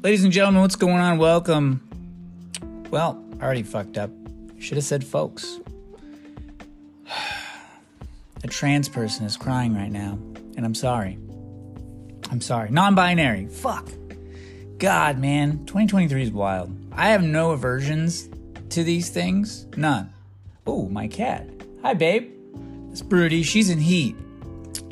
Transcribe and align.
Ladies 0.00 0.22
and 0.22 0.32
gentlemen, 0.32 0.60
what's 0.60 0.76
going 0.76 0.98
on? 0.98 1.18
Welcome. 1.18 1.82
Well, 2.88 3.20
I 3.40 3.44
already 3.44 3.64
fucked 3.64 3.98
up. 3.98 4.12
Should 4.60 4.76
have 4.76 4.84
said 4.84 5.02
folks. 5.02 5.58
A 8.44 8.46
trans 8.46 8.88
person 8.88 9.26
is 9.26 9.36
crying 9.36 9.74
right 9.74 9.90
now, 9.90 10.16
and 10.56 10.64
I'm 10.64 10.76
sorry. 10.76 11.18
I'm 12.30 12.40
sorry. 12.40 12.70
Non 12.70 12.94
binary. 12.94 13.48
Fuck. 13.48 13.88
God, 14.78 15.18
man. 15.18 15.66
2023 15.66 16.22
is 16.22 16.30
wild. 16.30 16.72
I 16.92 17.08
have 17.08 17.24
no 17.24 17.50
aversions 17.50 18.28
to 18.68 18.84
these 18.84 19.10
things. 19.10 19.66
None. 19.76 20.12
Oh, 20.64 20.88
my 20.88 21.08
cat. 21.08 21.44
Hi, 21.82 21.94
babe. 21.94 22.32
It's 22.92 23.02
Broody. 23.02 23.42
She's 23.42 23.68
in 23.68 23.80
heat. 23.80 24.14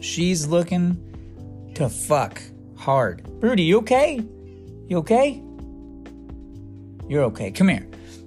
She's 0.01 0.49
looking 0.49 1.71
to 1.77 1.89
fuck 1.89 2.43
hard. 2.77 3.23
Broody, 3.39 3.63
you 3.63 3.79
okay? 3.79 4.25
You 4.89 4.99
okay? 4.99 5.43
You're 7.09 7.25
okay. 7.25 7.51
Come 7.51 7.69
here. 7.69 7.87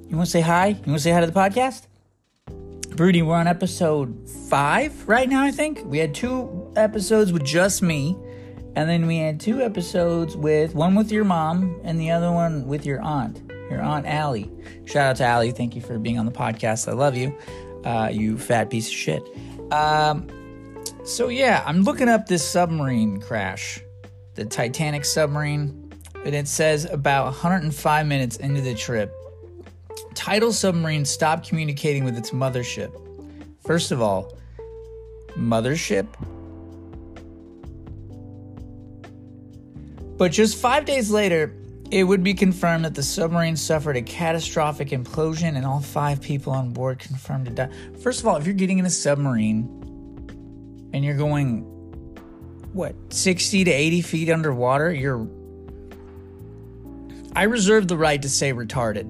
You 0.09 0.17
want 0.17 0.27
to 0.27 0.31
say 0.31 0.41
hi? 0.41 0.67
You 0.67 0.75
want 0.75 0.97
to 0.97 0.99
say 0.99 1.11
hi 1.11 1.21
to 1.21 1.27
the 1.27 1.31
podcast? 1.31 1.87
Broody, 2.97 3.21
we're 3.21 3.35
on 3.35 3.47
episode 3.47 4.29
five 4.49 5.07
right 5.07 5.29
now, 5.29 5.43
I 5.43 5.51
think. 5.51 5.81
We 5.85 5.99
had 5.99 6.13
two 6.13 6.73
episodes 6.75 7.31
with 7.31 7.45
just 7.45 7.81
me, 7.81 8.17
and 8.75 8.89
then 8.89 9.07
we 9.07 9.19
had 9.19 9.39
two 9.39 9.61
episodes 9.61 10.35
with 10.35 10.75
one 10.75 10.95
with 10.95 11.13
your 11.13 11.23
mom 11.23 11.79
and 11.85 11.97
the 11.97 12.11
other 12.11 12.29
one 12.29 12.67
with 12.67 12.85
your 12.85 12.99
aunt, 13.01 13.41
your 13.69 13.81
aunt 13.81 14.05
Allie. 14.05 14.51
Shout 14.83 15.11
out 15.11 15.15
to 15.17 15.23
Allie. 15.23 15.51
Thank 15.51 15.75
you 15.75 15.81
for 15.81 15.97
being 15.97 16.19
on 16.19 16.25
the 16.25 16.31
podcast. 16.31 16.89
I 16.89 16.91
love 16.91 17.15
you, 17.15 17.37
uh, 17.85 18.09
you 18.11 18.37
fat 18.37 18.69
piece 18.69 18.87
of 18.89 18.93
shit. 18.93 19.23
Um, 19.71 20.27
so, 21.05 21.29
yeah, 21.29 21.63
I'm 21.65 21.83
looking 21.83 22.09
up 22.09 22.25
this 22.25 22.43
submarine 22.45 23.21
crash, 23.21 23.81
the 24.35 24.43
Titanic 24.43 25.05
submarine, 25.05 25.78
and 26.25 26.35
it 26.35 26.47
says 26.47 26.85
about 26.85 27.25
105 27.25 28.07
minutes 28.07 28.37
into 28.37 28.61
the 28.61 28.75
trip 28.75 29.13
Titan 30.13 30.51
submarine 30.51 31.05
stopped 31.05 31.47
communicating 31.47 32.03
with 32.03 32.17
its 32.17 32.31
mothership. 32.31 32.91
First 33.65 33.91
of 33.91 34.01
all, 34.01 34.33
mothership? 35.37 36.07
But 40.17 40.31
just 40.31 40.57
five 40.57 40.85
days 40.85 41.09
later, 41.09 41.55
it 41.91 42.03
would 42.03 42.23
be 42.23 42.33
confirmed 42.33 42.85
that 42.85 42.93
the 42.93 43.03
submarine 43.03 43.55
suffered 43.55 43.95
a 43.95 44.01
catastrophic 44.01 44.89
implosion 44.89 45.55
and 45.55 45.65
all 45.65 45.79
five 45.79 46.21
people 46.21 46.53
on 46.53 46.71
board 46.71 46.99
confirmed 46.99 47.45
to 47.45 47.51
die. 47.51 47.69
First 48.01 48.19
of 48.19 48.27
all, 48.27 48.35
if 48.35 48.45
you're 48.45 48.53
getting 48.53 48.79
in 48.79 48.85
a 48.85 48.89
submarine 48.89 49.63
and 50.93 51.05
you're 51.05 51.17
going, 51.17 51.61
what, 52.73 52.93
60 53.13 53.63
to 53.63 53.71
80 53.71 54.01
feet 54.01 54.29
underwater, 54.29 54.93
you're. 54.93 55.27
I 57.35 57.43
reserve 57.43 57.87
the 57.87 57.97
right 57.97 58.21
to 58.21 58.29
say 58.29 58.53
retarded 58.53 59.07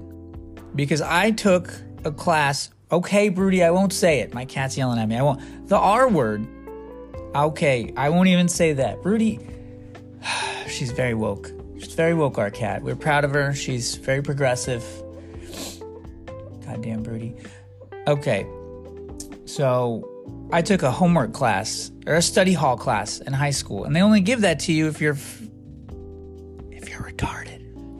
because 0.74 1.00
I 1.02 1.30
took 1.30 1.72
a 2.04 2.12
class. 2.12 2.70
Okay, 2.92 3.28
Broody, 3.28 3.62
I 3.64 3.70
won't 3.70 3.92
say 3.92 4.20
it. 4.20 4.34
My 4.34 4.44
cat's 4.44 4.76
yelling 4.76 4.98
at 4.98 5.08
me. 5.08 5.16
I 5.16 5.22
won't. 5.22 5.68
The 5.68 5.78
R 5.78 6.08
word. 6.08 6.46
Okay, 7.34 7.92
I 7.96 8.08
won't 8.08 8.28
even 8.28 8.48
say 8.48 8.72
that. 8.74 9.02
Broody, 9.02 9.38
she's 10.68 10.90
very 10.90 11.14
woke. 11.14 11.50
She's 11.78 11.94
very 11.94 12.14
woke, 12.14 12.36
our 12.38 12.50
cat. 12.50 12.82
We're 12.82 12.96
proud 12.96 13.24
of 13.24 13.32
her. 13.32 13.54
She's 13.54 13.94
very 13.96 14.22
progressive. 14.22 14.84
Goddamn, 16.66 17.02
Broody. 17.02 17.36
Okay, 18.06 18.46
so 19.46 20.48
I 20.52 20.62
took 20.62 20.82
a 20.82 20.90
homework 20.90 21.32
class 21.32 21.90
or 22.06 22.14
a 22.14 22.22
study 22.22 22.52
hall 22.52 22.76
class 22.76 23.20
in 23.20 23.32
high 23.32 23.50
school, 23.50 23.84
and 23.84 23.94
they 23.94 24.02
only 24.02 24.20
give 24.20 24.42
that 24.42 24.60
to 24.60 24.72
you 24.72 24.88
if 24.88 25.00
you're. 25.00 25.16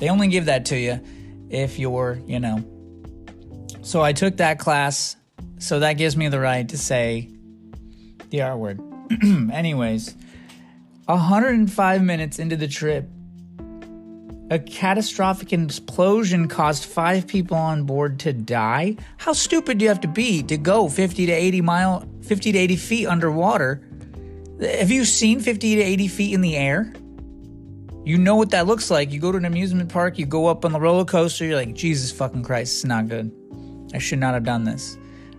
They 0.01 0.09
only 0.09 0.29
give 0.29 0.47
that 0.47 0.65
to 0.67 0.79
you 0.79 1.01
if 1.51 1.79
you're, 1.79 2.19
you 2.27 2.41
know. 2.41 2.65
So 3.83 4.01
I 4.01 4.13
took 4.13 4.39
that 4.39 4.59
class, 4.59 5.17
so 5.59 5.81
that 5.81 5.95
gives 5.95 6.17
me 6.17 6.29
the 6.29 6.41
right 6.41 6.69
to 6.69 6.79
say 6.79 7.31
the 8.31 8.43
R 8.43 8.57
word. 8.57 8.81
Anyways, 9.23 10.15
105 11.05 12.03
minutes 12.03 12.39
into 12.39 12.57
the 12.57 12.67
trip, 12.67 13.09
a 14.51 14.59
catastrophic 14.59 15.53
explosion 15.53 16.49
caused 16.49 16.85
five 16.85 17.27
people 17.27 17.57
on 17.57 17.85
board 17.85 18.19
to 18.21 18.33
die. 18.33 18.97
How 19.19 19.33
stupid 19.33 19.79
do 19.79 19.85
you 19.85 19.89
have 19.91 20.01
to 20.01 20.09
be 20.09 20.43
to 20.45 20.57
go 20.57 20.89
50 20.89 21.27
to 21.27 21.33
80 21.33 21.61
mile, 21.61 22.09
50 22.23 22.53
to 22.53 22.59
80 22.59 22.77
feet 22.77 23.07
underwater? 23.07 23.83
Have 24.61 24.91
you 24.91 25.05
seen 25.05 25.41
50 25.41 25.77
to 25.77 25.83
80 25.83 26.09
feet 26.09 26.35
in 26.35 26.41
the 26.41 26.57
air? 26.57 26.93
You 28.11 28.19
know 28.19 28.35
what 28.35 28.51
that 28.51 28.67
looks 28.67 28.91
like. 28.91 29.13
You 29.13 29.21
go 29.21 29.31
to 29.31 29.39
an 29.39 29.45
amusement 29.45 29.89
park, 29.89 30.19
you 30.19 30.27
go 30.27 30.49
up 30.49 30.65
on 30.65 30.73
the 30.73 30.81
roller 30.81 31.05
coaster, 31.05 31.45
you're 31.45 31.55
like, 31.55 31.75
Jesus 31.75 32.11
fucking 32.11 32.43
Christ, 32.43 32.79
it's 32.79 32.85
not 32.85 33.07
good. 33.07 33.31
I 33.95 33.99
should 33.99 34.19
not 34.19 34.35
have 34.35 34.43
done 34.43 34.65
this. 34.65 34.99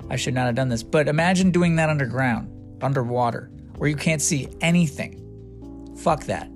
I 0.09 0.15
should 0.15 0.33
not 0.33 0.45
have 0.45 0.55
done 0.55 0.69
this. 0.69 0.81
But 0.81 1.09
imagine 1.09 1.51
doing 1.51 1.75
that 1.75 1.89
underground, 1.89 2.49
underwater, 2.81 3.51
where 3.75 3.89
you 3.89 3.97
can't 3.97 4.21
see 4.21 4.47
anything. 4.61 5.97
Fuck 5.97 6.23
that. 6.27 6.49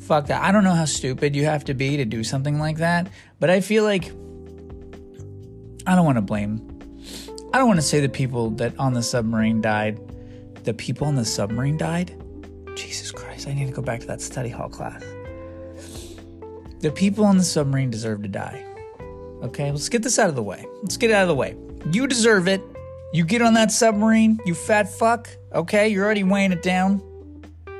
Fuck 0.00 0.26
that. 0.26 0.42
I 0.42 0.50
don't 0.50 0.64
know 0.64 0.74
how 0.74 0.84
stupid 0.84 1.36
you 1.36 1.44
have 1.44 1.64
to 1.66 1.74
be 1.74 1.96
to 1.96 2.04
do 2.04 2.24
something 2.24 2.58
like 2.58 2.78
that, 2.78 3.06
but 3.38 3.48
I 3.48 3.60
feel 3.60 3.84
like 3.84 4.06
I 5.86 5.94
don't 5.94 6.04
want 6.04 6.16
to 6.16 6.22
blame. 6.22 6.60
I 7.54 7.58
don't 7.58 7.68
want 7.68 7.78
to 7.78 7.86
say 7.86 8.00
the 8.00 8.08
people 8.08 8.50
that 8.56 8.76
on 8.80 8.94
the 8.94 9.02
submarine 9.02 9.60
died. 9.60 10.00
The 10.64 10.74
people 10.74 11.06
on 11.06 11.14
the 11.14 11.24
submarine 11.24 11.76
died? 11.76 12.20
Jesus 12.74 13.12
Christ, 13.12 13.46
I 13.46 13.54
need 13.54 13.66
to 13.66 13.72
go 13.72 13.80
back 13.80 14.00
to 14.00 14.08
that 14.08 14.20
study 14.20 14.48
hall 14.48 14.68
class. 14.68 15.04
The 16.80 16.90
people 16.90 17.24
on 17.24 17.38
the 17.38 17.44
submarine 17.44 17.90
deserve 17.90 18.22
to 18.22 18.28
die. 18.28 18.64
Okay, 19.42 19.70
let's 19.70 19.88
get 19.88 20.02
this 20.02 20.18
out 20.18 20.28
of 20.28 20.34
the 20.34 20.42
way. 20.42 20.66
Let's 20.82 20.96
get 20.96 21.10
it 21.10 21.14
out 21.14 21.22
of 21.22 21.28
the 21.28 21.34
way. 21.34 21.56
You 21.92 22.06
deserve 22.06 22.48
it. 22.48 22.60
You 23.12 23.24
get 23.24 23.40
on 23.40 23.54
that 23.54 23.70
submarine, 23.70 24.40
you 24.44 24.54
fat 24.54 24.92
fuck. 24.92 25.28
Okay, 25.54 25.88
you're 25.88 26.04
already 26.04 26.24
weighing 26.24 26.52
it 26.52 26.62
down. 26.62 27.02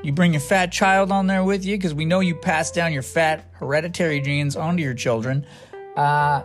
You 0.03 0.13
bring 0.13 0.33
your 0.33 0.41
fat 0.41 0.71
child 0.73 1.11
on 1.11 1.27
there 1.27 1.43
with 1.43 1.65
you 1.65 1.77
because 1.77 1.93
we 1.93 2.05
know 2.05 2.21
you 2.21 2.35
pass 2.35 2.71
down 2.71 2.93
your 2.93 3.03
fat 3.03 3.51
hereditary 3.55 4.21
genes 4.21 4.55
onto 4.55 4.83
your 4.83 4.95
children. 4.95 5.45
Uh, 5.97 6.43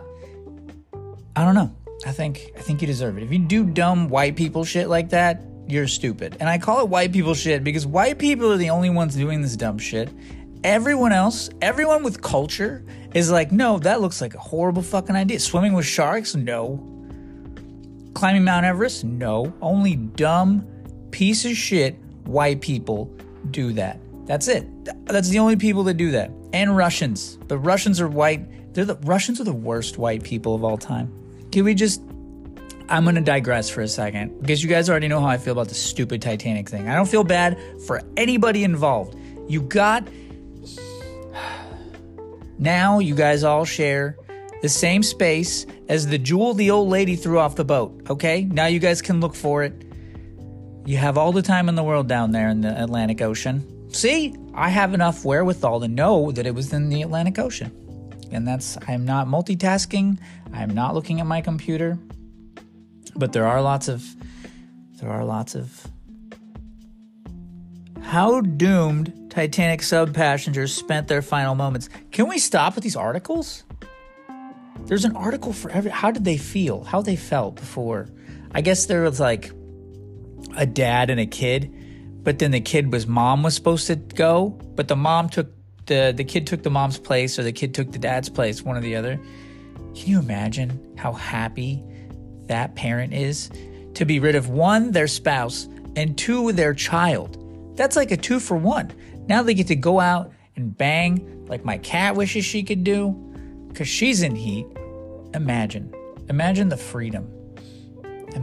I 1.36 1.44
don't 1.44 1.54
know. 1.54 1.74
I 2.04 2.10
think 2.10 2.52
I 2.56 2.60
think 2.60 2.80
you 2.82 2.86
deserve 2.86 3.16
it. 3.16 3.22
If 3.22 3.32
you 3.32 3.38
do 3.38 3.64
dumb 3.64 4.08
white 4.08 4.34
people 4.34 4.64
shit 4.64 4.88
like 4.88 5.10
that, 5.10 5.42
you're 5.68 5.86
stupid. 5.86 6.36
And 6.40 6.48
I 6.48 6.58
call 6.58 6.80
it 6.80 6.88
white 6.88 7.12
people 7.12 7.34
shit 7.34 7.62
because 7.62 7.86
white 7.86 8.18
people 8.18 8.52
are 8.52 8.56
the 8.56 8.70
only 8.70 8.90
ones 8.90 9.14
doing 9.14 9.42
this 9.42 9.56
dumb 9.56 9.78
shit. 9.78 10.10
Everyone 10.64 11.12
else, 11.12 11.50
everyone 11.60 12.04
with 12.04 12.22
culture 12.22 12.84
is 13.14 13.30
like, 13.30 13.50
no, 13.50 13.78
that 13.80 14.00
looks 14.00 14.20
like 14.20 14.34
a 14.34 14.38
horrible 14.38 14.82
fucking 14.82 15.16
idea. 15.16 15.40
Swimming 15.40 15.72
with 15.72 15.86
sharks? 15.86 16.36
No. 16.36 16.76
Climbing 18.14 18.44
Mount 18.44 18.64
Everest? 18.64 19.04
No. 19.04 19.52
Only 19.60 19.96
dumb 19.96 20.66
piece 21.10 21.44
of 21.44 21.56
shit 21.56 21.96
white 22.24 22.60
people 22.60 23.12
do 23.50 23.72
that. 23.72 23.98
That's 24.26 24.46
it. 24.46 24.66
That's 25.06 25.28
the 25.28 25.40
only 25.40 25.56
people 25.56 25.82
that 25.84 25.94
do 25.94 26.12
that. 26.12 26.30
And 26.52 26.76
Russians. 26.76 27.38
The 27.48 27.58
Russians 27.58 28.00
are 28.00 28.08
white. 28.08 28.72
They're 28.74 28.84
the 28.84 28.94
Russians 29.02 29.40
are 29.40 29.44
the 29.44 29.52
worst 29.52 29.98
white 29.98 30.22
people 30.22 30.54
of 30.54 30.62
all 30.62 30.78
time. 30.78 31.12
Can 31.50 31.64
we 31.64 31.74
just 31.74 32.02
I'm 32.88 33.04
going 33.04 33.14
to 33.16 33.20
digress 33.20 33.68
for 33.68 33.80
a 33.80 33.88
second 33.88 34.40
because 34.40 34.62
you 34.62 34.68
guys 34.68 34.90
already 34.90 35.08
know 35.08 35.20
how 35.20 35.26
I 35.26 35.38
feel 35.38 35.52
about 35.52 35.68
the 35.68 35.74
stupid 35.74 36.20
Titanic 36.22 36.68
thing. 36.68 36.88
I 36.88 36.94
don't 36.94 37.08
feel 37.08 37.24
bad 37.24 37.58
for 37.86 38.02
anybody 38.16 38.64
involved. 38.64 39.16
You 39.48 39.62
got 39.62 40.06
now 42.62 43.00
you 43.00 43.14
guys 43.14 43.42
all 43.44 43.64
share 43.64 44.16
the 44.62 44.68
same 44.68 45.02
space 45.02 45.66
as 45.88 46.06
the 46.06 46.18
jewel 46.18 46.54
the 46.54 46.70
old 46.70 46.88
lady 46.88 47.16
threw 47.16 47.40
off 47.40 47.56
the 47.56 47.64
boat, 47.64 48.00
okay? 48.08 48.44
Now 48.44 48.66
you 48.66 48.78
guys 48.78 49.02
can 49.02 49.20
look 49.20 49.34
for 49.34 49.64
it. 49.64 49.74
You 50.86 50.96
have 50.96 51.18
all 51.18 51.32
the 51.32 51.42
time 51.42 51.68
in 51.68 51.74
the 51.74 51.82
world 51.82 52.06
down 52.06 52.30
there 52.30 52.48
in 52.48 52.60
the 52.60 52.80
Atlantic 52.80 53.20
Ocean. 53.20 53.90
See, 53.92 54.34
I 54.54 54.68
have 54.68 54.94
enough 54.94 55.24
wherewithal 55.24 55.80
to 55.80 55.88
know 55.88 56.30
that 56.32 56.46
it 56.46 56.54
was 56.54 56.72
in 56.72 56.88
the 56.88 57.02
Atlantic 57.02 57.38
Ocean. 57.38 57.70
And 58.30 58.46
that's, 58.46 58.78
I'm 58.88 59.04
not 59.04 59.26
multitasking, 59.26 60.18
I'm 60.52 60.70
not 60.70 60.94
looking 60.94 61.20
at 61.20 61.26
my 61.26 61.40
computer, 61.40 61.98
but 63.16 63.32
there 63.32 63.46
are 63.46 63.60
lots 63.60 63.88
of, 63.88 64.04
there 65.00 65.10
are 65.10 65.24
lots 65.24 65.54
of 65.54 65.86
how 68.02 68.40
doomed 68.40 69.30
Titanic 69.30 69.82
sub 69.82 70.12
passengers 70.14 70.74
spent 70.74 71.08
their 71.08 71.22
final 71.22 71.54
moments. 71.54 71.88
Can 72.10 72.28
we 72.28 72.38
stop 72.38 72.74
with 72.74 72.84
these 72.84 72.96
articles? 72.96 73.64
There's 74.84 75.04
an 75.04 75.16
article 75.16 75.52
for 75.52 75.70
every. 75.70 75.90
How 75.90 76.10
did 76.10 76.24
they 76.24 76.36
feel? 76.36 76.84
How 76.84 77.00
they 77.00 77.16
felt 77.16 77.56
before? 77.56 78.08
I 78.54 78.60
guess 78.60 78.86
there 78.86 79.02
was 79.02 79.20
like 79.20 79.50
a 80.56 80.66
dad 80.66 81.08
and 81.08 81.18
a 81.18 81.26
kid, 81.26 81.72
but 82.22 82.38
then 82.38 82.50
the 82.50 82.60
kid 82.60 82.92
was 82.92 83.06
mom 83.06 83.42
was 83.42 83.54
supposed 83.54 83.86
to 83.86 83.96
go, 83.96 84.50
but 84.74 84.88
the 84.88 84.96
mom 84.96 85.28
took 85.28 85.50
the 85.86 86.12
the 86.14 86.24
kid 86.24 86.46
took 86.46 86.62
the 86.62 86.70
mom's 86.70 86.98
place 86.98 87.38
or 87.38 87.42
the 87.42 87.52
kid 87.52 87.74
took 87.74 87.92
the 87.92 87.98
dad's 87.98 88.28
place, 88.28 88.62
one 88.62 88.76
or 88.76 88.80
the 88.80 88.96
other. 88.96 89.18
Can 89.94 90.08
you 90.08 90.18
imagine 90.18 90.94
how 90.98 91.12
happy 91.12 91.82
that 92.46 92.74
parent 92.74 93.14
is 93.14 93.50
to 93.94 94.04
be 94.04 94.18
rid 94.18 94.34
of 94.34 94.48
one 94.48 94.90
their 94.90 95.06
spouse 95.06 95.68
and 95.96 96.18
two 96.18 96.52
their 96.52 96.74
child? 96.74 97.41
That's 97.74 97.96
like 97.96 98.10
a 98.10 98.16
two 98.16 98.40
for 98.40 98.56
one. 98.56 98.92
Now 99.28 99.42
they 99.42 99.54
get 99.54 99.68
to 99.68 99.76
go 99.76 100.00
out 100.00 100.32
and 100.56 100.76
bang 100.76 101.44
like 101.46 101.64
my 101.64 101.78
cat 101.78 102.16
wishes 102.16 102.44
she 102.44 102.62
could 102.62 102.84
do 102.84 103.10
because 103.68 103.88
she's 103.88 104.22
in 104.22 104.34
heat. 104.34 104.66
Imagine. 105.34 105.94
Imagine 106.28 106.68
the 106.68 106.76
freedom. 106.76 107.30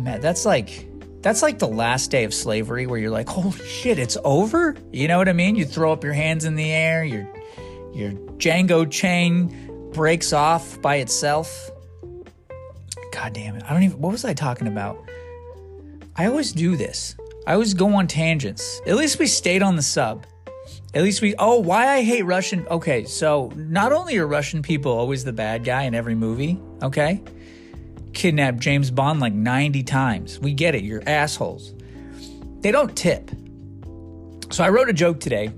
That's 0.04 0.46
like 0.46 0.88
that's 1.22 1.42
like 1.42 1.60
the 1.60 1.68
last 1.68 2.12
day 2.12 2.24
of 2.24 2.34
slavery 2.34 2.88
where 2.88 2.98
you're 2.98 3.12
like, 3.12 3.28
holy 3.28 3.58
shit, 3.68 4.00
it's 4.00 4.18
over. 4.24 4.76
You 4.92 5.08
know 5.08 5.18
what 5.18 5.28
I 5.28 5.34
mean? 5.34 5.56
You 5.56 5.66
throw 5.66 5.92
up 5.92 6.04
your 6.04 6.14
hands 6.14 6.46
in 6.46 6.56
the 6.56 6.72
air, 6.72 7.04
your 7.04 7.28
your 7.94 8.12
Django 8.38 8.90
chain 8.90 9.92
breaks 9.94 10.34
off 10.34 10.82
by 10.82 10.98
itself. 10.98 11.70
God 13.12 13.34
damn 13.34 13.56
it. 13.56 13.64
I 13.68 13.74
don't 13.74 13.84
even 13.84 14.00
what 14.00 14.12
was 14.12 14.24
I 14.24 14.34
talking 14.34 14.68
about? 14.68 15.04
I 16.16 16.26
always 16.26 16.52
do 16.52 16.76
this. 16.76 17.16
I 17.48 17.54
always 17.54 17.74
go 17.74 17.96
on 17.96 18.08
tangents. 18.08 18.82
At 18.86 18.96
least 18.96 19.20
we 19.20 19.28
stayed 19.28 19.64
on 19.64 19.76
the 19.76 19.82
sub. 19.82 20.26
At 20.94 21.04
least 21.04 21.22
we 21.22 21.36
oh, 21.38 21.60
why 21.60 21.88
I 21.88 22.04
hate 22.04 22.24
Russian. 22.24 22.68
Okay, 22.68 23.06
so 23.06 23.52
not 23.56 23.92
only 23.92 24.18
are 24.18 24.28
Russian 24.28 24.62
people 24.62 24.92
always 24.92 25.24
the 25.24 25.34
bad 25.34 25.64
guy 25.64 25.84
in 25.84 25.94
every 25.94 26.16
movie, 26.16 26.60
okay? 26.82 27.22
kidnapped 28.14 28.60
James 28.60 28.92
Bond 28.92 29.20
like 29.20 29.34
90 29.34 29.84
times. 29.84 30.40
We 30.40 30.54
get 30.54 30.76
it, 30.76 30.84
you're 30.84 31.04
assholes. 31.08 31.74
They 32.62 32.72
don't 32.72 32.96
tip. 32.96 33.32
So 34.52 34.64
I 34.64 34.70
wrote 34.70 34.90
a 34.90 34.94
joke 34.94 35.20
today, 35.20 35.52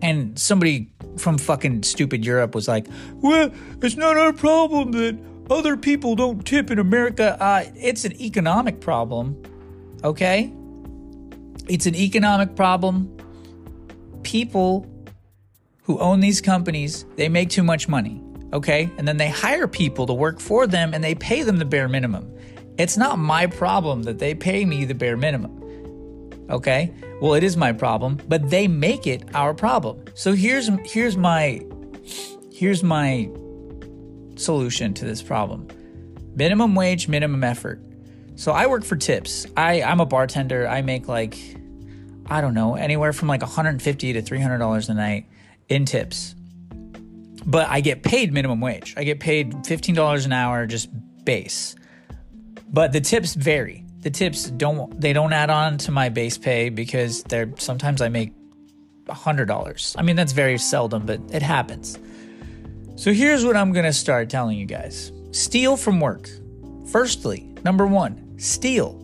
and 0.00 0.38
somebody 0.38 0.92
from 1.18 1.38
fucking 1.38 1.82
stupid 1.82 2.24
Europe 2.24 2.54
was 2.54 2.66
like, 2.68 2.86
Well, 3.16 3.50
it's 3.82 3.96
not 3.96 4.16
our 4.16 4.32
problem 4.32 4.92
that 4.92 5.18
other 5.50 5.76
people 5.76 6.16
don't 6.16 6.44
tip 6.44 6.70
in 6.70 6.78
America. 6.78 7.36
Uh, 7.40 7.64
it's 7.76 8.04
an 8.04 8.20
economic 8.20 8.80
problem, 8.80 9.40
okay? 10.02 10.52
It's 11.68 11.86
an 11.86 11.94
economic 11.94 12.54
problem. 12.56 13.16
People 14.22 14.86
who 15.82 15.98
own 15.98 16.20
these 16.20 16.40
companies, 16.40 17.04
they 17.16 17.28
make 17.28 17.50
too 17.50 17.62
much 17.62 17.88
money 17.88 18.22
okay? 18.52 18.90
And 18.98 19.08
then 19.08 19.16
they 19.16 19.28
hire 19.28 19.66
people 19.66 20.06
to 20.06 20.14
work 20.14 20.38
for 20.38 20.66
them 20.66 20.94
and 20.94 21.02
they 21.02 21.14
pay 21.14 21.42
them 21.42 21.56
the 21.56 21.64
bare 21.64 21.88
minimum. 21.88 22.30
It's 22.78 22.96
not 22.96 23.18
my 23.18 23.46
problem 23.46 24.02
that 24.04 24.18
they 24.18 24.34
pay 24.34 24.64
me 24.64 24.84
the 24.84 24.94
bare 24.94 25.16
minimum. 25.16 25.58
Okay? 26.50 26.92
Well, 27.20 27.34
it 27.34 27.42
is 27.42 27.56
my 27.56 27.72
problem, 27.72 28.18
but 28.28 28.50
they 28.50 28.68
make 28.68 29.06
it 29.06 29.24
our 29.34 29.54
problem. 29.54 30.04
So 30.14 30.32
here's 30.32 30.68
here's 30.84 31.16
my 31.16 31.62
here's 32.52 32.82
my 32.82 33.30
solution 34.36 34.92
to 34.94 35.04
this 35.04 35.22
problem. 35.22 35.68
Minimum 36.34 36.74
wage, 36.74 37.08
minimum 37.08 37.44
effort. 37.44 37.80
So 38.36 38.52
I 38.52 38.66
work 38.66 38.84
for 38.84 38.96
tips. 38.96 39.46
I 39.56 39.82
I'm 39.82 40.00
a 40.00 40.06
bartender. 40.06 40.66
I 40.68 40.82
make 40.82 41.08
like 41.08 41.38
I 42.26 42.40
don't 42.40 42.54
know, 42.54 42.76
anywhere 42.76 43.12
from 43.12 43.28
like 43.28 43.42
150 43.42 44.12
to 44.14 44.22
$300 44.22 44.88
a 44.88 44.94
night 44.94 45.26
in 45.68 45.84
tips 45.84 46.34
but 47.44 47.68
I 47.68 47.80
get 47.80 48.02
paid 48.02 48.32
minimum 48.32 48.60
wage. 48.60 48.94
I 48.96 49.04
get 49.04 49.20
paid 49.20 49.52
$15 49.52 50.24
an 50.24 50.32
hour 50.32 50.66
just 50.66 50.88
base. 51.24 51.74
But 52.68 52.92
the 52.92 53.00
tips 53.00 53.34
vary. 53.34 53.84
The 54.00 54.10
tips 54.10 54.50
don't 54.50 55.00
they 55.00 55.12
don't 55.12 55.32
add 55.32 55.50
on 55.50 55.78
to 55.78 55.92
my 55.92 56.08
base 56.08 56.38
pay 56.38 56.70
because 56.70 57.22
they're 57.24 57.52
sometimes 57.58 58.00
I 58.00 58.08
make 58.08 58.32
$100. 59.06 59.96
I 59.98 60.02
mean 60.02 60.16
that's 60.16 60.32
very 60.32 60.58
seldom, 60.58 61.06
but 61.06 61.20
it 61.30 61.42
happens. 61.42 61.98
So 62.96 63.12
here's 63.12 63.44
what 63.44 63.56
I'm 63.56 63.72
going 63.72 63.84
to 63.84 63.92
start 63.92 64.28
telling 64.28 64.58
you 64.58 64.66
guys. 64.66 65.12
Steal 65.30 65.76
from 65.76 66.00
work. 66.00 66.28
Firstly, 66.92 67.52
number 67.64 67.86
1, 67.86 68.38
steal. 68.38 68.98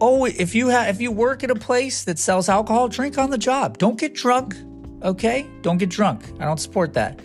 Oh, 0.00 0.26
if 0.26 0.54
you 0.54 0.68
have 0.68 0.88
if 0.88 1.00
you 1.00 1.10
work 1.10 1.42
at 1.42 1.50
a 1.50 1.54
place 1.54 2.04
that 2.04 2.18
sells 2.18 2.48
alcohol, 2.48 2.88
drink 2.88 3.16
on 3.16 3.30
the 3.30 3.38
job. 3.38 3.78
Don't 3.78 3.98
get 3.98 4.14
drunk, 4.14 4.54
okay? 5.02 5.46
Don't 5.62 5.78
get 5.78 5.88
drunk. 5.88 6.22
I 6.38 6.44
don't 6.44 6.60
support 6.60 6.92
that 6.94 7.18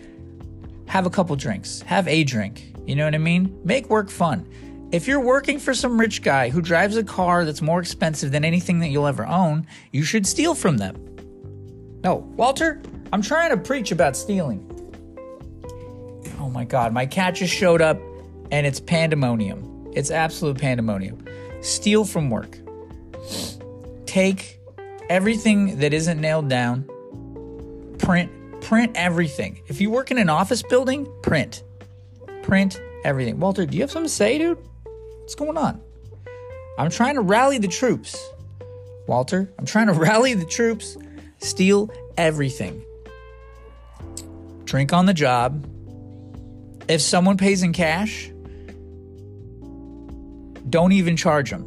have 0.92 1.06
a 1.06 1.10
couple 1.10 1.34
drinks, 1.38 1.82
have 1.84 2.06
a 2.10 2.22
drink. 2.26 2.74
You 2.86 2.98
know 2.98 3.06
what 3.06 3.16
I 3.16 3.18
mean? 3.18 3.58
Make 3.64 3.90
work 3.90 4.10
fun. 4.10 4.46
If 4.92 5.08
you're 5.08 5.22
working 5.22 5.58
for 5.58 5.74
some 5.74 5.98
rich 5.98 6.22
guy 6.22 6.50
who 6.50 6.62
drives 6.62 6.98
a 6.98 7.04
car 7.04 7.46
that's 7.46 7.62
more 7.62 7.80
expensive 7.80 8.34
than 8.34 8.44
anything 8.44 8.80
that 8.80 8.90
you'll 8.90 9.08
ever 9.08 9.26
own, 9.26 9.66
you 9.94 10.04
should 10.04 10.28
steal 10.28 10.54
from 10.54 10.80
them. 10.80 10.98
No, 12.04 12.16
Walter, 12.36 12.82
I'm 13.14 13.22
trying 13.22 13.52
to 13.52 13.58
preach 13.58 13.94
about 13.94 14.18
stealing. 14.18 14.68
Oh 16.42 16.50
my 16.50 16.66
god, 16.66 16.92
my 16.92 17.06
cat 17.06 17.36
just 17.36 17.54
showed 17.54 17.82
up 17.82 17.98
and 18.52 18.68
it's 18.68 18.82
pandemonium. 18.82 19.71
It's 19.94 20.12
absolute 20.12 20.58
pandemonium. 20.58 21.26
Steal 21.62 22.06
from 22.06 22.30
work. 22.30 22.58
Take 24.06 24.60
everything 25.10 25.80
that 25.80 25.94
isn't 25.94 26.20
nailed 26.20 26.50
down, 26.50 26.88
print 27.98 28.32
print 28.62 28.94
everything. 28.96 29.62
If 29.68 29.82
you 29.82 29.90
work 29.90 30.12
in 30.12 30.18
an 30.18 30.30
office 30.30 30.64
building, 30.64 31.12
print. 31.24 31.64
Print 32.44 32.80
everything. 33.04 33.40
Walter, 33.40 33.66
do 33.66 33.76
you 33.76 33.84
have 33.84 33.92
something 33.92 34.08
to 34.08 34.14
say, 34.14 34.38
dude? 34.38 34.58
What's 35.20 35.36
going 35.36 35.58
on? 35.58 35.82
I'm 36.78 36.90
trying 36.90 37.16
to 37.16 37.22
rally 37.22 37.58
the 37.58 37.68
troops. 37.68 38.18
Walter, 39.08 39.52
I'm 39.60 39.66
trying 39.66 39.88
to 39.88 39.94
rally 40.08 40.34
the 40.34 40.46
troops. 40.46 40.98
Steal 41.40 41.92
everything. 42.18 42.86
Drink 44.64 44.94
on 44.94 45.06
the 45.06 45.14
job. 45.14 45.68
If 46.88 47.02
someone 47.02 47.38
pays 47.38 47.64
in 47.64 47.74
cash, 47.74 48.31
don't 50.70 50.92
even 50.92 51.16
charge 51.18 51.50
them. 51.50 51.66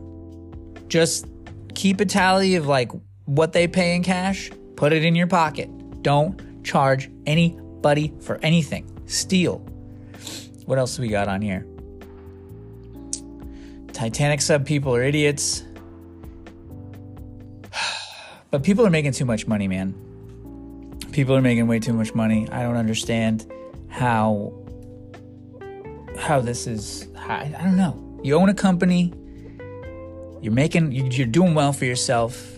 Just 0.89 1.27
keep 1.75 2.01
a 2.01 2.05
tally 2.05 2.55
of 2.55 2.67
like 2.67 2.91
what 3.25 3.53
they 3.53 3.67
pay 3.67 3.95
in 3.95 4.03
cash, 4.03 4.51
put 4.77 4.93
it 4.93 5.05
in 5.05 5.15
your 5.15 5.27
pocket. 5.27 5.71
Don't 6.03 6.65
charge 6.65 7.11
anybody 7.27 8.13
for 8.21 8.39
anything. 8.43 8.91
Steal. 9.07 9.59
What 10.67 10.79
else 10.79 10.99
we 10.99 11.09
got 11.09 11.29
on 11.29 11.43
here? 11.43 11.67
Titanic 13.93 14.41
sub 14.41 14.67
people 14.67 14.95
are 14.95 15.03
idiots. 15.03 15.65
But 18.51 18.63
people 18.63 18.87
are 18.87 18.91
making 18.91 19.11
too 19.11 19.25
much 19.25 19.49
money, 19.49 19.67
man. 19.67 19.95
People 21.11 21.35
are 21.35 21.41
making 21.41 21.67
way 21.67 21.81
too 21.81 21.93
much 21.93 22.15
money. 22.15 22.49
I 22.51 22.63
don't 22.63 22.77
understand 22.77 23.53
how 23.89 24.53
how 26.17 26.41
this 26.41 26.69
is 26.69 27.09
I, 27.17 27.53
I 27.59 27.65
don't 27.65 27.77
know. 27.77 28.04
You 28.25 28.35
own 28.35 28.49
a 28.49 28.55
company, 28.55 29.13
you're 30.41 30.53
making 30.53 30.91
you're 30.91 31.27
doing 31.27 31.55
well 31.55 31.73
for 31.73 31.85
yourself 31.85 32.55